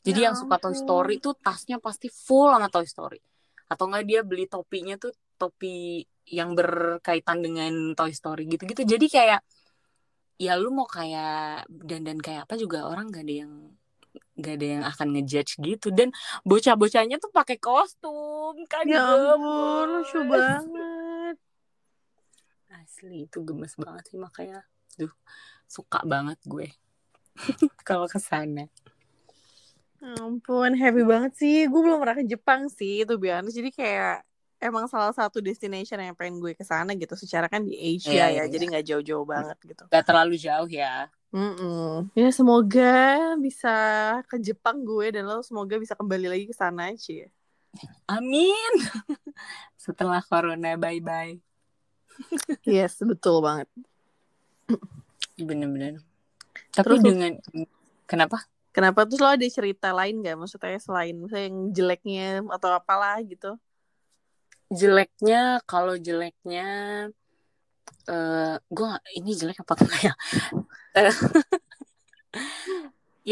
jadi 0.00 0.20
Ya 0.20 0.24
yang 0.32 0.36
suka 0.36 0.56
Toy. 0.56 0.72
Story 0.76 1.14
tuh 1.20 1.36
tasnya 1.36 1.76
pasti 1.76 2.08
full 2.08 2.48
sama 2.52 2.72
Toy 2.72 2.88
Story. 2.88 3.20
Atau 3.68 3.86
enggak 3.86 4.04
dia 4.08 4.20
beli 4.24 4.48
topinya 4.48 4.96
tuh 4.96 5.12
topi 5.36 6.04
yang 6.30 6.56
berkaitan 6.56 7.40
dengan 7.44 7.92
Toy 7.92 8.12
Story 8.16 8.48
gitu-gitu. 8.48 8.82
Jadi 8.84 9.06
kayak 9.08 9.40
ya 10.40 10.56
lu 10.56 10.72
mau 10.72 10.88
kayak 10.88 11.68
dandan 11.68 12.16
kayak 12.16 12.48
apa 12.48 12.56
juga 12.56 12.88
orang 12.88 13.12
gak 13.12 13.28
ada 13.28 13.34
yang 13.44 13.52
gak 14.40 14.54
ada 14.56 14.66
yang 14.80 14.84
akan 14.88 15.06
ngejudge 15.12 15.60
gitu. 15.60 15.92
Dan 15.92 16.16
bocah-bocahnya 16.48 17.20
tuh 17.20 17.28
pakai 17.28 17.60
kostum 17.60 18.56
kan 18.66 18.88
Ya 18.88 19.04
ampun, 19.04 20.00
lucu 20.00 20.18
banget. 20.24 21.36
asli 22.70 23.28
itu 23.28 23.38
gemes 23.44 23.76
banget 23.76 24.04
sih. 24.08 24.18
Makanya 24.18 24.64
duh 24.96 25.12
suka 25.68 26.00
banget 26.08 26.40
gue. 26.48 26.72
Kalau 27.88 28.08
ke 28.08 28.16
sana. 28.16 28.64
Ya 28.64 28.99
ampun, 30.00 30.72
happy 30.72 31.02
banget 31.02 31.32
sih. 31.36 31.64
Gue 31.64 31.80
belum 31.80 31.98
pernah 31.98 32.16
ke 32.16 32.24
Jepang 32.24 32.66
sih, 32.66 33.04
itu 33.04 33.14
biar 33.14 33.44
Jadi 33.44 33.68
kayak 33.68 34.24
emang 34.58 34.84
salah 34.86 35.10
satu 35.10 35.38
destination 35.38 35.96
yang 35.96 36.12
pengen 36.12 36.36
gue 36.36 36.52
ke 36.52 36.62
sana 36.62 36.92
gitu. 36.92 37.12
Secara 37.14 37.46
kan 37.46 37.60
di 37.60 37.72
Asia 37.74 38.08
Iya, 38.10 38.24
ya, 38.26 38.28
iya, 38.28 38.44
jadi 38.46 38.64
nggak 38.66 38.84
jauh-jauh 38.86 39.24
banget 39.24 39.56
gitu. 39.62 39.84
gak 39.86 40.04
terlalu 40.04 40.36
jauh 40.36 40.66
ya 40.66 41.08
Mm-mm. 41.30 42.10
Ya 42.12 42.28
semoga 42.28 42.92
bisa 43.36 43.70
ke 44.26 44.36
Jepang 44.36 44.82
gue 44.82 45.14
dan 45.14 45.24
lo 45.24 45.40
semoga 45.40 45.76
bisa 45.76 45.94
kembali 45.94 46.26
lagi 46.26 46.44
ke 46.44 46.52
sana 46.52 46.90
aja. 46.90 47.30
amin 48.04 48.72
setelah 49.78 50.18
corona 50.20 50.74
bye 50.74 50.98
bye 50.98 51.38
Yes, 52.66 52.98
betul 52.98 53.40
banget. 53.40 53.70
bener-bener 55.36 56.02
tapi 56.70 56.98
Terus- 56.98 57.04
dengan 57.04 57.32
kenapa 58.04 58.42
Kenapa 58.70 59.02
terus 59.02 59.18
lo 59.18 59.34
ada 59.34 59.46
cerita 59.50 59.90
lain 59.90 60.22
gak? 60.22 60.36
Maksudnya 60.38 60.78
selain 60.78 61.14
misalnya 61.18 61.46
yang 61.50 61.58
jeleknya 61.74 62.26
atau 62.54 62.70
apalah 62.74 63.18
gitu? 63.26 63.58
jeleknya 64.70 65.58
kalau 65.66 65.98
jeleknya 65.98 66.66
eh 68.06 68.54
gue 68.70 68.88
ini 69.18 69.30
jelek 69.34 69.58
apa 69.66 69.72
tuh 69.74 69.90
ya 69.98 70.14
Eh, 70.90 71.06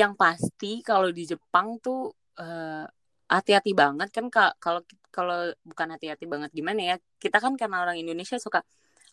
yang 0.01 0.15
pasti 0.15 0.79
kalau 0.87 1.11
di 1.11 1.27
Jepang 1.27 1.79
tuh 1.83 2.15
eh, 2.39 2.87
hati-hati 3.29 3.73
banget 3.75 4.09
kan 4.15 4.27
kalau 4.63 4.83
kalau 5.11 5.51
bukan 5.67 5.89
hati-hati 5.95 6.25
banget 6.31 6.51
gimana 6.55 6.81
ya 6.95 6.97
kita 7.23 7.39
kan 7.43 7.59
karena 7.59 7.83
orang 7.83 7.99
Indonesia 7.99 8.39
suka 8.39 8.63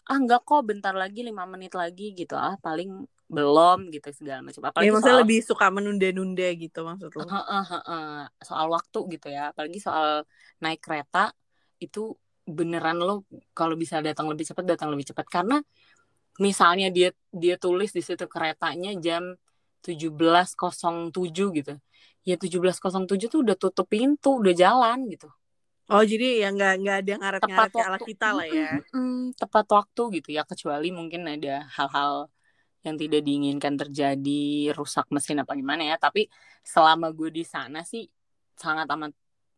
ah 0.06 0.18
enggak 0.22 0.46
kok 0.46 0.62
bentar 0.70 0.94
lagi 0.94 1.26
lima 1.26 1.50
menit 1.50 1.74
lagi 1.74 2.14
gitu 2.14 2.38
ah 2.38 2.56
paling 2.62 3.10
belum 3.26 3.90
gitu 3.90 4.10
segala 4.14 4.46
macam. 4.46 4.62
Apalagi 4.70 4.88
ya 4.88 4.92
maksudnya 4.94 5.16
soal 5.18 5.22
lebih 5.26 5.40
suka 5.42 5.66
menunda-nunda 5.74 6.48
gitu 6.54 6.80
maksud 6.86 7.12
lo? 7.18 7.24
Heeh, 7.26 7.64
heeh. 7.74 8.18
soal 8.46 8.68
waktu 8.70 9.00
gitu 9.18 9.28
ya. 9.34 9.50
Apalagi 9.50 9.80
soal 9.82 10.24
naik 10.62 10.82
kereta 10.86 11.34
itu 11.82 12.14
beneran 12.46 13.02
lo 13.02 13.26
kalau 13.58 13.74
bisa 13.74 14.00
datang 14.06 14.30
lebih 14.30 14.46
cepat 14.46 14.64
datang 14.70 14.94
lebih 14.94 15.10
cepat 15.10 15.26
karena 15.26 15.58
misalnya 16.38 16.94
dia 16.94 17.10
dia 17.34 17.58
tulis 17.58 17.90
di 17.90 18.06
situ 18.06 18.30
keretanya 18.30 18.94
jam 19.02 19.34
17.07 19.82 21.58
gitu. 21.58 21.74
Ya 22.26 22.36
17.07 22.38 23.30
tuh 23.30 23.42
udah 23.42 23.58
tutup 23.58 23.90
pintu 23.90 24.42
udah 24.42 24.54
jalan 24.54 25.10
gitu. 25.10 25.30
Oh 25.86 26.02
jadi 26.02 26.42
ya 26.42 26.50
nggak 26.50 26.74
nggak 26.82 26.98
ada 27.06 27.14
ngaret-ngaret 27.22 27.74
ala 27.78 27.98
kita 28.02 28.28
lah 28.34 28.48
ya? 28.50 28.70
Mm-mm, 28.82 29.38
tepat 29.38 29.66
waktu 29.70 30.02
gitu 30.22 30.30
ya. 30.34 30.42
Kecuali 30.42 30.90
mungkin 30.90 31.30
ada 31.30 31.70
hal-hal 31.78 32.30
yang 32.86 32.98
tidak 33.02 33.22
diinginkan 33.26 33.74
terjadi 33.82 34.72
rusak 34.78 35.06
mesin 35.10 35.42
apa 35.42 35.58
gimana 35.58 35.84
ya 35.92 35.96
tapi 35.98 36.30
selama 36.62 37.10
gue 37.12 37.30
di 37.34 37.44
sana 37.44 37.82
sih 37.82 38.06
sangat 38.56 38.88
amat 38.94 39.12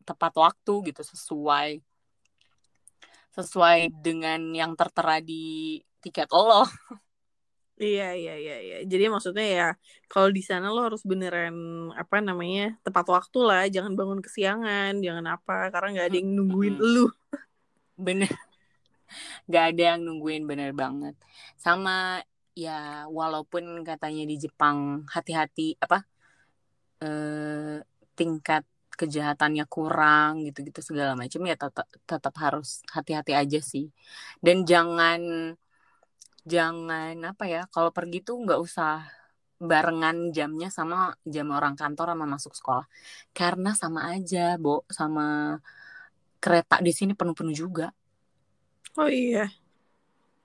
tepat 0.08 0.34
waktu 0.40 0.74
gitu 0.92 1.02
sesuai 1.04 1.84
sesuai 3.36 3.94
dengan 4.02 4.40
yang 4.56 4.74
tertera 4.74 5.22
di 5.22 5.78
tiket 6.02 6.32
lo 6.32 6.64
Iya 7.78 8.04
iya 8.18 8.34
iya 8.42 8.56
iya. 8.66 8.76
Jadi 8.92 9.06
maksudnya 9.14 9.46
ya 9.58 9.66
kalau 10.10 10.30
di 10.38 10.42
sana 10.42 10.74
lo 10.74 10.80
harus 10.88 11.06
beneran 11.06 11.54
apa 12.02 12.16
namanya 12.26 12.74
tepat 12.82 13.06
waktu 13.16 13.38
lah, 13.46 13.62
jangan 13.70 13.94
bangun 13.94 14.18
kesiangan, 14.26 14.92
jangan 15.06 15.26
apa 15.38 15.70
karena 15.70 15.88
nggak 15.94 16.08
ada 16.10 16.18
yang 16.18 16.30
nungguin 16.38 16.74
Mm-mm. 16.74 16.94
lu. 16.94 17.06
bener 17.98 18.30
gak 19.48 19.64
ada 19.74 19.82
yang 19.96 20.02
nungguin 20.04 20.44
bener 20.50 20.72
banget 20.76 21.16
sama 21.56 22.22
ya 22.58 23.06
walaupun 23.06 23.86
katanya 23.86 24.24
di 24.26 24.36
Jepang 24.42 25.06
hati-hati 25.14 25.78
apa 25.78 25.98
eh, 27.06 27.78
tingkat 28.18 28.66
kejahatannya 28.98 29.66
kurang 29.70 30.42
gitu-gitu 30.42 30.82
segala 30.82 31.14
macam 31.14 31.46
ya 31.46 31.54
tetap 31.54 31.86
tetap 32.10 32.34
harus 32.42 32.82
hati-hati 32.90 33.38
aja 33.38 33.60
sih. 33.62 33.94
Dan 34.42 34.66
jangan 34.66 35.54
jangan 36.42 37.14
apa 37.22 37.44
ya 37.46 37.62
kalau 37.70 37.94
pergi 37.94 38.26
tuh 38.26 38.42
nggak 38.42 38.58
usah 38.58 39.06
barengan 39.62 40.34
jamnya 40.34 40.70
sama 40.74 41.14
jam 41.26 41.54
orang 41.54 41.78
kantor 41.78 42.18
sama 42.18 42.26
masuk 42.26 42.54
sekolah. 42.58 42.86
Karena 43.38 43.78
sama 43.78 44.10
aja 44.10 44.58
bo 44.58 44.82
sama 44.90 45.58
kereta 46.42 46.82
di 46.82 46.90
sini 46.90 47.14
penuh-penuh 47.14 47.54
juga. 47.54 47.94
Oh 48.98 49.06
iya. 49.06 49.67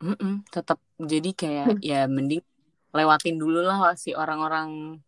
Mm-mm, 0.03 0.43
tetap 0.51 0.79
jadi 0.99 1.31
kayak 1.31 1.71
ya 1.79 2.11
mending 2.11 2.43
lewatin 2.97 3.37
dulu 3.39 3.59
lah 3.63 3.95
si 3.95 4.11
orang-orang 4.13 4.99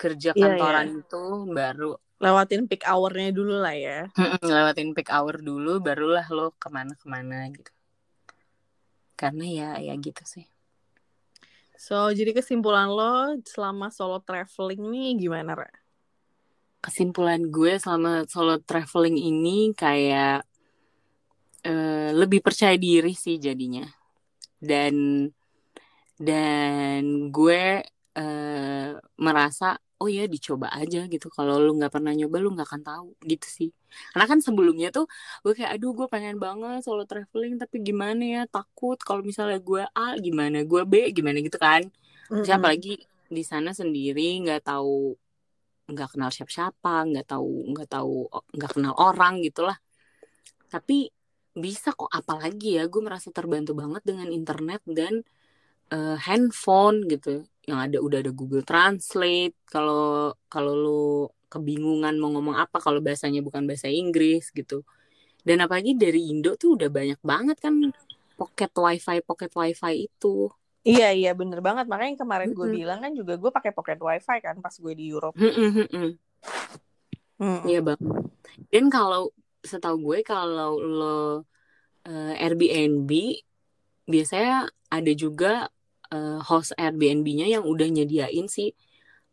kerja 0.00 0.30
Iya, 0.36 0.44
kantoran 0.44 0.86
itu 1.00 1.22
baru 1.56 1.96
Lewatin 2.22 2.70
peak 2.70 2.82
hour-nya 2.86 3.34
dulu 3.34 3.58
lah 3.64 3.74
ya. 3.74 4.06
mm-mm, 4.18 4.46
lewatin 4.56 4.88
peak 4.96 5.08
hour 5.14 5.34
dulu 5.48 5.72
barulah 5.86 6.26
lo 6.36 6.46
ke 6.62 6.68
mana-kemana 6.76 7.36
gitu. 7.56 7.70
Karena 9.20 9.44
ya 9.58 9.68
ya 9.86 9.94
gitu 10.06 10.22
sih. 10.32 10.44
So 11.84 11.94
jadi 12.14 12.30
kesimpulan 12.38 12.88
lo 12.98 13.34
selama 13.42 13.90
solo 13.90 14.22
traveling 14.22 14.82
nih 14.92 15.08
gimana 15.26 15.52
Ra? 15.58 15.70
kesimpulan 16.84 17.40
gue 17.54 17.72
selama 17.82 18.26
solo 18.32 18.54
traveling 18.68 19.16
ini 19.30 19.70
kayak 19.82 20.42
eh, 21.62 22.10
lebih 22.20 22.40
percaya 22.46 22.74
diri 22.78 23.12
sih 23.14 23.36
jadinya 23.46 23.86
dan 24.68 24.94
dan 26.26 27.02
gue 27.34 27.82
eh, 28.18 28.88
merasa 29.24 29.66
oh 30.02 30.08
ya 30.10 30.22
dicoba 30.34 30.66
aja 30.74 30.98
gitu. 31.12 31.26
Kalau 31.36 31.54
lu 31.62 31.70
nggak 31.78 31.92
pernah 31.94 32.12
nyoba 32.18 32.36
lu 32.42 32.48
nggak 32.54 32.66
akan 32.68 32.82
tahu 32.88 33.06
gitu 33.30 33.46
sih. 33.58 33.68
Karena 34.12 34.26
kan 34.30 34.38
sebelumnya 34.46 34.88
tuh 34.96 35.04
gue 35.44 35.52
kayak 35.56 35.70
aduh 35.78 35.90
gue 35.98 36.06
pengen 36.12 36.36
banget 36.44 36.82
solo 36.86 37.02
traveling 37.10 37.54
tapi 37.62 37.76
gimana 37.88 38.22
ya? 38.22 38.40
Takut 38.50 38.98
kalau 39.06 39.22
misalnya 39.30 39.58
gue 39.62 39.82
A 39.94 40.18
gimana 40.26 40.56
gue 40.70 40.82
B 40.90 40.94
gimana 41.16 41.38
gitu 41.46 41.58
kan. 41.60 41.82
Terus 42.40 42.52
Mm-mm. 42.52 42.56
apalagi 42.58 42.90
di 43.32 43.42
sana 43.46 43.70
sendiri 43.80 44.22
nggak 44.44 44.60
tahu 44.68 45.16
nggak 45.92 46.08
kenal 46.14 46.30
siapa-siapa 46.34 46.90
nggak 47.10 47.26
tahu 47.32 47.50
nggak 47.74 47.88
tahu 47.94 48.14
nggak 48.56 48.70
kenal 48.74 48.94
orang 49.06 49.34
gitulah. 49.46 49.76
Tapi 50.72 50.96
bisa 51.52 51.92
kok 51.92 52.08
apalagi 52.08 52.80
ya 52.80 52.88
gue 52.88 53.02
merasa 53.04 53.28
terbantu 53.28 53.76
banget 53.76 54.02
dengan 54.08 54.28
internet 54.32 54.80
dan 54.88 55.20
eh, 55.92 56.16
handphone 56.26 57.04
gitu 57.12 57.44
yang 57.68 57.78
ada 57.78 57.98
udah 58.02 58.18
ada 58.24 58.32
Google 58.34 58.64
Translate 58.66 59.54
kalau 59.68 60.34
kalau 60.50 60.72
lu 60.74 61.02
kebingungan 61.52 62.16
mau 62.16 62.32
ngomong 62.34 62.56
apa 62.56 62.80
kalau 62.80 62.98
bahasanya 63.04 63.44
bukan 63.44 63.68
bahasa 63.68 63.88
Inggris 63.92 64.50
gitu 64.56 64.82
dan 65.46 65.60
apalagi 65.64 65.92
dari 65.98 66.32
Indo 66.32 66.56
tuh 66.56 66.78
udah 66.80 66.88
banyak 66.88 67.20
banget 67.22 67.56
kan 67.60 67.74
pocket 68.38 68.72
wifi 68.74 69.18
pocket 69.22 69.52
wifi 69.54 70.08
itu 70.08 70.48
Iya 70.82 71.06
iya 71.18 71.30
bener 71.40 71.60
banget 71.66 71.86
makanya 71.86 72.10
yang 72.12 72.22
kemarin 72.26 72.50
gue 72.58 72.66
Mm-mm. 72.66 72.78
bilang 72.78 72.98
kan 73.04 73.12
juga 73.14 73.32
gue 73.42 73.50
pakai 73.56 73.70
pocket 73.76 73.98
wifi 74.06 74.36
kan 74.46 74.56
pas 74.64 74.74
gue 74.82 74.92
di 74.98 75.04
Europe. 75.14 75.36
Mm-mm, 75.38 75.70
mm-mm. 75.76 76.18
Mm-mm. 77.40 77.62
Iya 77.70 77.80
bang. 77.86 78.00
Dan 78.72 78.84
kalau 78.90 79.30
setahu 79.62 79.96
gue 80.12 80.18
kalau 80.26 80.78
lo 80.78 81.18
eh, 82.06 82.34
Airbnb 82.42 83.10
biasanya 84.06 84.68
ada 84.90 85.12
juga 85.14 85.70
eh, 86.12 86.40
host 86.42 86.74
Airbnb-nya 86.76 87.46
yang 87.48 87.64
udah 87.64 87.88
nyediain 87.88 88.46
si 88.50 88.74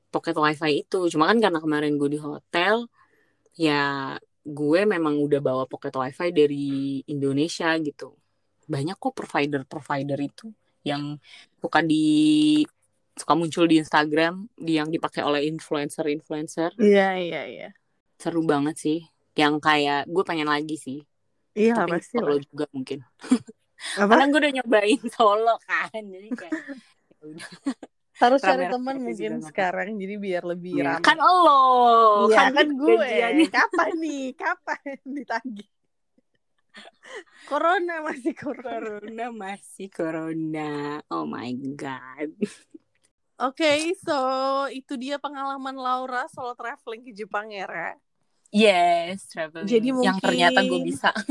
pocket 0.09 0.37
wifi 0.37 0.85
itu. 0.85 1.09
Cuma 1.11 1.29
kan 1.29 1.37
karena 1.41 1.59
kemarin 1.61 1.97
gue 1.97 2.09
di 2.17 2.19
hotel, 2.21 2.89
ya 3.57 4.15
gue 4.45 4.81
memang 4.87 5.19
udah 5.21 5.41
bawa 5.43 5.63
pocket 5.69 5.93
wifi 5.93 6.29
dari 6.33 7.01
Indonesia 7.09 7.73
gitu. 7.77 8.15
Banyak 8.69 8.97
kok 8.97 9.13
provider-provider 9.17 10.19
itu 10.21 10.47
yang 10.85 11.19
suka 11.59 11.83
di 11.83 12.63
suka 13.19 13.35
muncul 13.35 13.67
di 13.67 13.83
Instagram 13.83 14.47
di 14.55 14.79
yang 14.79 14.87
dipakai 14.87 15.27
oleh 15.27 15.43
influencer-influencer 15.51 16.79
Iya, 16.79 17.19
iya, 17.19 17.41
iya. 17.51 17.69
seru 18.15 18.47
banget 18.47 18.79
sih 18.79 18.99
yang 19.39 19.55
kayak 19.57 20.03
gue 20.11 20.23
pengen 20.27 20.49
lagi 20.51 20.75
sih 20.75 20.99
Iya, 21.55 21.73
tapi 21.79 21.95
pasti 21.95 22.15
solo 22.19 22.35
lah. 22.35 22.43
juga 22.43 22.65
mungkin 22.75 22.99
Apa? 23.95 24.11
karena 24.11 24.25
gue 24.27 24.39
udah 24.43 24.53
nyobain 24.59 25.01
solo 25.15 25.55
kan 25.63 26.01
jadi 26.03 26.29
kayak 26.35 26.61
ya 27.09 27.23
udah. 27.25 27.47
Harus 28.19 28.39
cari 28.43 28.67
teman 28.67 28.95
mungkin 28.99 29.33
sekarang 29.39 29.95
jadi 29.95 30.15
biar 30.19 30.43
lebih 30.43 30.71
Iya. 30.75 30.99
ramai. 30.99 31.05
kan 31.07 31.17
lo 31.23 31.63
Iya 32.27 32.43
kan 32.51 32.67
gue. 32.75 32.95
gajiannya. 32.99 33.47
Kapan 33.47 33.91
nih? 34.03 34.25
Kapan 34.35 34.79
ditagih? 35.17 35.69
Corona 37.47 37.95
masih 38.05 38.33
corona. 38.37 38.69
corona 38.69 39.25
masih 39.33 39.87
corona 39.89 40.69
oh 41.09 41.25
my 41.25 41.49
god 41.73 42.29
Oke, 43.39 43.95
so 44.03 44.19
itu 44.67 44.99
dia 44.99 45.15
pengalaman 45.15 45.71
Laura 45.79 46.27
solo 46.27 46.51
traveling 46.59 47.07
ke 47.07 47.15
Jepang 47.15 47.47
ya, 47.55 47.63
Ra. 47.71 47.95
Yes 48.49 49.25
traveling 49.27 49.65
Jadi 49.65 49.87
yang 49.93 50.17
ternyata 50.17 50.59
gue 50.61 50.69
mungkin- 50.71 50.87
bisa 50.87 51.09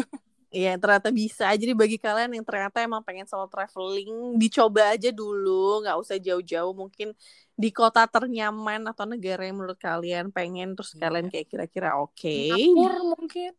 Iya, 0.48 0.80
ternyata 0.80 1.12
bisa. 1.12 1.44
Jadi 1.52 1.76
bagi 1.76 2.00
kalian 2.00 2.32
yang 2.32 2.40
ternyata 2.40 2.80
emang 2.80 3.04
pengen 3.04 3.28
solo 3.28 3.44
traveling, 3.52 4.40
dicoba 4.40 4.96
aja 4.96 5.12
dulu, 5.12 5.84
nggak 5.84 6.00
usah 6.00 6.16
jauh-jauh. 6.16 6.72
Mungkin 6.72 7.12
di 7.52 7.68
kota 7.68 8.08
ternyaman 8.08 8.80
atau 8.88 9.04
negara 9.04 9.44
yang 9.44 9.60
menurut 9.60 9.76
kalian 9.76 10.32
pengen, 10.32 10.72
terus 10.72 10.96
Iya. 10.96 11.04
kalian 11.04 11.28
kayak 11.28 11.46
kira-kira 11.52 12.00
oke. 12.00 12.24
Singapura 12.48 12.96
mungkin 13.12 13.52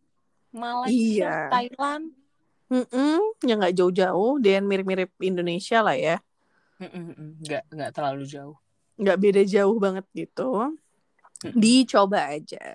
Malaysia 0.50 0.90
Iya. 0.90 1.34
Thailand 1.54 2.04
Mm-mm, 2.74 3.22
ya 3.46 3.54
nggak 3.54 3.76
jauh-jauh, 3.78 4.42
dan 4.42 4.66
mirip-mirip 4.66 5.14
Indonesia 5.22 5.86
lah 5.86 5.94
ya. 5.94 6.18
Nggak 6.82 7.70
nggak 7.70 7.92
terlalu 7.94 8.26
jauh 8.26 8.58
Nggak 8.98 9.18
beda 9.22 9.42
jauh 9.46 9.78
banget 9.78 10.06
gitu. 10.18 10.74
Dicoba 11.54 12.34
aja. 12.34 12.66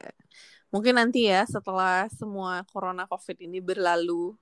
Mungkin 0.74 0.98
nanti 0.98 1.30
ya 1.30 1.46
setelah 1.46 2.10
semua 2.10 2.66
corona 2.66 3.06
covid 3.06 3.38
ini 3.46 3.62
berlalu, 3.62 4.34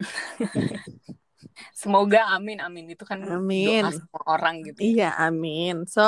semoga 1.76 2.32
amin 2.32 2.64
amin. 2.64 2.96
Itu 2.96 3.04
kan 3.04 3.20
Amin. 3.28 3.84
doa 3.84 3.92
semua 3.92 4.22
orang 4.24 4.64
gitu 4.64 4.80
Iya, 4.80 5.12
amin. 5.20 5.84
So, 5.84 6.04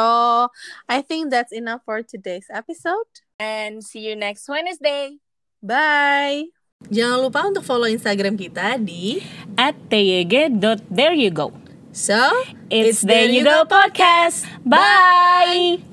I 0.88 1.04
think 1.04 1.28
that's 1.28 1.52
enough 1.52 1.84
for 1.84 2.00
today's 2.00 2.48
episode. 2.48 3.28
and 3.38 3.82
see 3.86 4.02
you 4.02 4.18
next 4.18 4.50
Wednesday. 4.50 5.22
Bye. 5.62 6.50
Jangan 6.90 7.18
lupa 7.26 7.40
untuk 7.46 7.66
follow 7.66 7.90
Instagram 7.90 8.38
kita 8.38 8.78
di 8.78 9.18
at 9.58 9.74
tyg.there 9.90 11.14
you 11.14 11.30
go. 11.30 11.50
So, 11.90 12.18
it's 12.70 13.02
there 13.02 13.26
you 13.26 13.42
go 13.42 13.66
podcast. 13.66 14.46
Bye 14.62 15.87